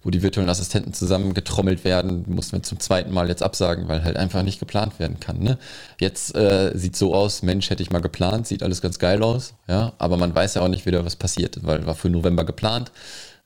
wo 0.02 0.10
die 0.10 0.22
virtuellen 0.22 0.50
Assistenten 0.50 0.92
zusammengetrommelt 0.92 1.84
werden, 1.84 2.24
mussten 2.26 2.56
wir 2.56 2.62
zum 2.62 2.80
zweiten 2.80 3.12
Mal 3.12 3.28
jetzt 3.28 3.42
absagen, 3.42 3.88
weil 3.88 4.04
halt 4.04 4.16
einfach 4.16 4.42
nicht 4.42 4.58
geplant 4.58 4.98
werden 4.98 5.20
kann. 5.20 5.38
Ne? 5.38 5.58
Jetzt 6.00 6.34
äh, 6.34 6.72
sieht 6.74 6.96
so 6.96 7.14
aus, 7.14 7.42
Mensch, 7.42 7.70
hätte 7.70 7.82
ich 7.82 7.90
mal 7.90 8.00
geplant, 8.00 8.46
sieht 8.46 8.62
alles 8.62 8.82
ganz 8.82 8.98
geil 8.98 9.22
aus, 9.22 9.54
ja, 9.68 9.92
aber 9.98 10.16
man 10.16 10.34
weiß 10.34 10.54
ja 10.54 10.62
auch 10.62 10.68
nicht 10.68 10.86
wieder, 10.86 11.04
was 11.04 11.16
passiert, 11.16 11.58
weil 11.62 11.86
war 11.86 11.94
für 11.94 12.10
November 12.10 12.44
geplant, 12.44 12.90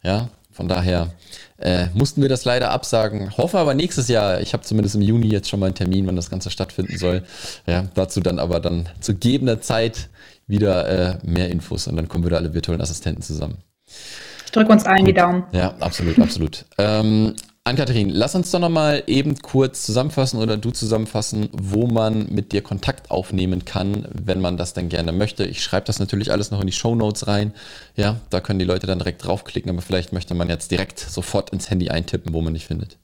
ja, 0.03 0.29
von 0.57 0.69
daher 0.69 1.13
äh, 1.59 1.87
mussten 1.93 2.23
wir 2.23 2.31
das 2.31 2.47
leider 2.47 2.71
absagen. 2.71 3.37
Hoffe 3.37 3.59
aber 3.59 3.75
nächstes 3.75 4.09
Jahr, 4.09 4.41
ich 4.41 4.55
habe 4.55 4.63
zumindest 4.63 4.95
im 4.95 5.03
Juni 5.03 5.29
jetzt 5.29 5.51
schon 5.51 5.61
mal 5.61 5.67
einen 5.67 5.75
Termin, 5.75 6.07
wann 6.07 6.17
das 6.17 6.31
Ganze 6.31 6.51
stattfinden 6.51 6.97
soll. 6.97 7.25
Ja, 7.67 7.85
dazu 7.95 8.21
dann 8.21 8.39
aber 8.39 8.59
dann 8.59 8.89
zu 9.01 9.13
gegebener 9.13 9.61
Zeit 9.61 10.09
wieder 10.47 10.89
äh, 10.89 11.19
mehr 11.27 11.51
Infos 11.51 11.87
und 11.89 11.97
dann 11.97 12.09
kommen 12.09 12.25
wieder 12.25 12.39
alle 12.39 12.55
virtuellen 12.55 12.81
Assistenten 12.81 13.23
zusammen. 13.23 13.59
Ich 14.47 14.53
drücke 14.53 14.73
uns 14.73 14.87
allen 14.87 15.01
Gut. 15.01 15.09
die 15.09 15.13
Daumen. 15.13 15.45
Ja, 15.53 15.75
absolut, 15.81 16.19
absolut. 16.19 16.65
ähm, 16.79 17.35
Ann-Kathrin, 17.67 18.11
lass 18.11 18.37
uns 18.37 18.53
doch 18.53 18.61
nochmal 18.61 19.03
eben 19.09 19.39
kurz 19.43 19.85
zusammenfassen 19.85 20.39
oder 20.39 20.57
du 20.57 20.71
zusammenfassen, 20.71 21.49
wo 21.51 21.89
man 21.89 22.33
mit 22.33 22.53
dir 22.53 22.63
Kontakt 22.63 23.11
aufnehmen 23.11 23.65
kann, 23.65 24.07
wenn 24.13 24.41
man 24.41 24.57
das 24.57 24.73
dann 24.73 24.89
gerne 24.89 25.11
möchte. 25.11 25.45
Ich 25.45 25.65
schreibe 25.65 25.85
das 25.85 25.99
natürlich 25.99 26.31
alles 26.31 26.53
noch 26.53 26.61
in 26.61 26.69
die 26.69 26.73
Show 26.73 26.95
Notes 26.95 27.27
rein. 27.27 27.53
Ja, 27.97 28.21
da 28.31 28.39
können 28.39 28.61
die 28.61 28.65
Leute 28.65 28.87
dann 28.87 29.01
direkt 29.01 29.27
draufklicken, 29.27 29.69
aber 29.69 29.83
vielleicht 29.83 30.13
möchte 30.13 30.35
man 30.35 30.49
jetzt 30.49 30.71
direkt 30.71 31.01
sofort 31.01 31.51
ins 31.51 31.69
Handy 31.69 31.91
eintippen, 31.91 32.33
wo 32.33 32.41
man 32.41 32.55
dich 32.55 32.67
findet. 32.67 32.99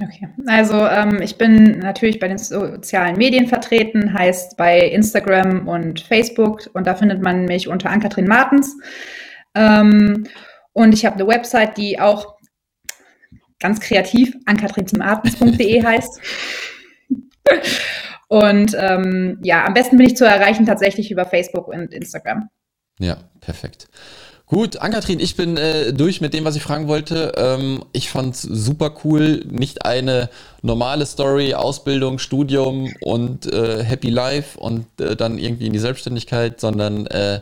Okay, 0.00 0.28
also 0.46 0.86
ähm, 0.86 1.20
ich 1.20 1.36
bin 1.36 1.80
natürlich 1.80 2.20
bei 2.20 2.28
den 2.28 2.38
sozialen 2.38 3.16
Medien 3.16 3.48
vertreten, 3.48 4.14
heißt 4.14 4.56
bei 4.56 4.78
Instagram 4.78 5.66
und 5.66 5.98
Facebook 5.98 6.70
und 6.72 6.86
da 6.86 6.94
findet 6.94 7.20
man 7.20 7.46
mich 7.46 7.66
unter 7.66 7.90
Ann-Kathrin 7.90 8.28
Martens. 8.28 8.76
Ähm, 9.56 10.28
und 10.72 10.92
ich 10.92 11.06
habe 11.06 11.16
eine 11.16 11.26
Website, 11.26 11.78
die 11.78 11.98
auch 11.98 12.35
ganz 13.66 13.80
kreativ 13.80 14.36
ankatrinmartens.de 14.44 15.82
heißt. 15.84 16.20
Und 18.28 18.76
ähm, 18.78 19.38
ja, 19.42 19.64
am 19.66 19.74
besten 19.74 19.96
bin 19.96 20.06
ich 20.06 20.16
zu 20.16 20.24
erreichen 20.24 20.66
tatsächlich 20.66 21.10
über 21.10 21.24
Facebook 21.24 21.66
und 21.68 21.92
Instagram. 21.92 22.48
Ja, 22.98 23.18
perfekt. 23.40 23.88
Gut, 24.46 24.76
Ankatrin, 24.76 25.18
ich 25.18 25.34
bin 25.34 25.56
äh, 25.56 25.92
durch 25.92 26.20
mit 26.20 26.32
dem, 26.32 26.44
was 26.44 26.54
ich 26.54 26.62
fragen 26.62 26.86
wollte. 26.86 27.32
Ähm, 27.36 27.84
ich 27.92 28.08
fand 28.08 28.36
super 28.36 28.94
cool. 29.04 29.44
Nicht 29.50 29.84
eine 29.84 30.30
normale 30.62 31.04
Story, 31.04 31.54
Ausbildung, 31.54 32.20
Studium 32.20 32.92
und 33.00 33.52
äh, 33.52 33.82
Happy 33.82 34.10
Life 34.10 34.56
und 34.56 34.86
äh, 35.00 35.16
dann 35.16 35.38
irgendwie 35.38 35.66
in 35.66 35.72
die 35.72 35.80
Selbstständigkeit, 35.80 36.60
sondern 36.60 37.06
äh, 37.06 37.40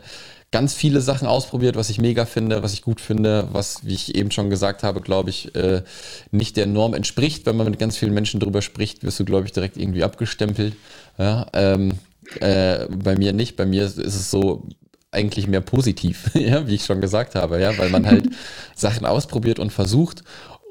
ganz 0.55 0.73
viele 0.73 1.01
Sachen 1.01 1.27
ausprobiert, 1.27 1.75
was 1.75 1.89
ich 1.89 1.99
mega 1.99 2.23
finde, 2.23 2.63
was 2.63 2.71
ich 2.71 2.81
gut 2.81 3.01
finde, 3.01 3.49
was, 3.51 3.85
wie 3.85 3.93
ich 3.93 4.15
eben 4.15 4.31
schon 4.31 4.49
gesagt 4.49 4.83
habe, 4.83 5.01
glaube 5.01 5.29
ich, 5.29 5.53
äh, 5.53 5.83
nicht 6.31 6.55
der 6.55 6.65
Norm 6.65 6.93
entspricht. 6.93 7.45
Wenn 7.45 7.57
man 7.57 7.69
mit 7.69 7.77
ganz 7.77 7.97
vielen 7.97 8.13
Menschen 8.13 8.39
drüber 8.39 8.61
spricht, 8.61 9.03
wirst 9.03 9.19
du, 9.19 9.25
glaube 9.25 9.45
ich, 9.45 9.51
direkt 9.51 9.75
irgendwie 9.75 10.05
abgestempelt. 10.05 10.77
Ja, 11.17 11.47
ähm, 11.51 11.95
äh, 12.39 12.85
bei 12.87 13.17
mir 13.17 13.33
nicht. 13.33 13.57
Bei 13.57 13.65
mir 13.65 13.83
ist 13.83 13.97
es 13.97 14.31
so 14.31 14.65
eigentlich 15.11 15.47
mehr 15.47 15.59
positiv, 15.59 16.31
ja, 16.33 16.65
wie 16.67 16.75
ich 16.75 16.85
schon 16.85 17.01
gesagt 17.01 17.35
habe, 17.35 17.59
ja, 17.59 17.77
weil 17.77 17.89
man 17.89 18.05
halt 18.05 18.29
Sachen 18.75 19.05
ausprobiert 19.05 19.59
und 19.59 19.73
versucht 19.73 20.23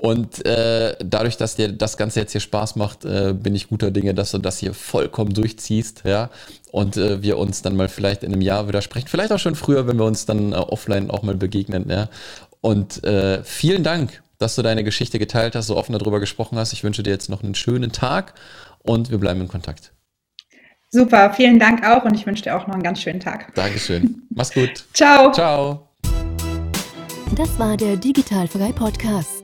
und 0.05 0.45
äh, 0.45 0.97
dadurch, 1.03 1.39
dass 1.39 1.57
dir 1.57 1.73
das 1.73 1.97
Ganze 1.97 2.21
jetzt 2.21 2.33
hier 2.33 2.43
Spaß 2.43 2.77
macht, 2.77 3.07
äh, 3.07 3.33
bin 3.33 3.55
ich 3.55 3.71
guter 3.71 3.91
Dinge, 3.91 4.13
dass 4.13 4.33
du 4.33 4.39
das 4.39 4.59
hier 4.59 4.75
vollkommen 4.75 5.33
durchziehst, 5.33 6.03
ja. 6.05 6.29
Und 6.71 6.99
äh, 6.99 7.23
wir 7.23 7.39
uns 7.39 7.63
dann 7.63 7.75
mal 7.75 7.89
vielleicht 7.89 8.23
in 8.23 8.31
einem 8.31 8.43
Jahr 8.43 8.69
wieder 8.69 8.83
sprechen. 8.83 9.09
Vielleicht 9.09 9.33
auch 9.33 9.39
schon 9.39 9.55
früher, 9.55 9.87
wenn 9.87 9.97
wir 9.97 10.05
uns 10.05 10.27
dann 10.27 10.53
äh, 10.53 10.57
offline 10.57 11.11
auch 11.11 11.23
mal 11.23 11.37
begegnen, 11.37 11.89
ja. 11.89 12.11
Und 12.61 13.03
äh, 13.03 13.43
vielen 13.45 13.83
Dank, 13.83 14.23
dass 14.37 14.57
du 14.57 14.61
deine 14.61 14.85
Geschichte 14.85 15.19
geteilt 15.19 15.57
hast, 15.57 15.69
so 15.69 15.77
offen 15.79 15.95
darüber 15.95 16.21
gesprochen 16.21 16.59
hast. 16.59 16.75
Ich 16.75 16.85
wünsche 16.85 17.03
dir 17.03 17.09
jetzt 17.09 17.31
noch 17.31 17.43
einen 17.43 17.55
schönen 17.55 17.91
Tag 17.91 18.35
und 18.83 19.11
wir 19.11 19.17
bleiben 19.17 19.41
in 19.41 19.49
Kontakt. 19.49 19.95
Super, 20.91 21.33
vielen 21.33 21.59
Dank 21.59 21.83
auch 21.83 22.05
und 22.05 22.15
ich 22.15 22.27
wünsche 22.27 22.43
dir 22.43 22.59
auch 22.59 22.67
noch 22.67 22.75
einen 22.75 22.83
ganz 22.83 23.01
schönen 23.01 23.21
Tag. 23.21 23.55
Dankeschön. 23.55 24.21
Mach's 24.29 24.53
gut. 24.53 24.85
Ciao. 24.93 25.33
Ciao. 25.33 25.89
Das 27.35 27.59
war 27.59 27.79
der 27.79 27.97
Digitalfrei 27.97 28.71
Podcast. 28.73 29.44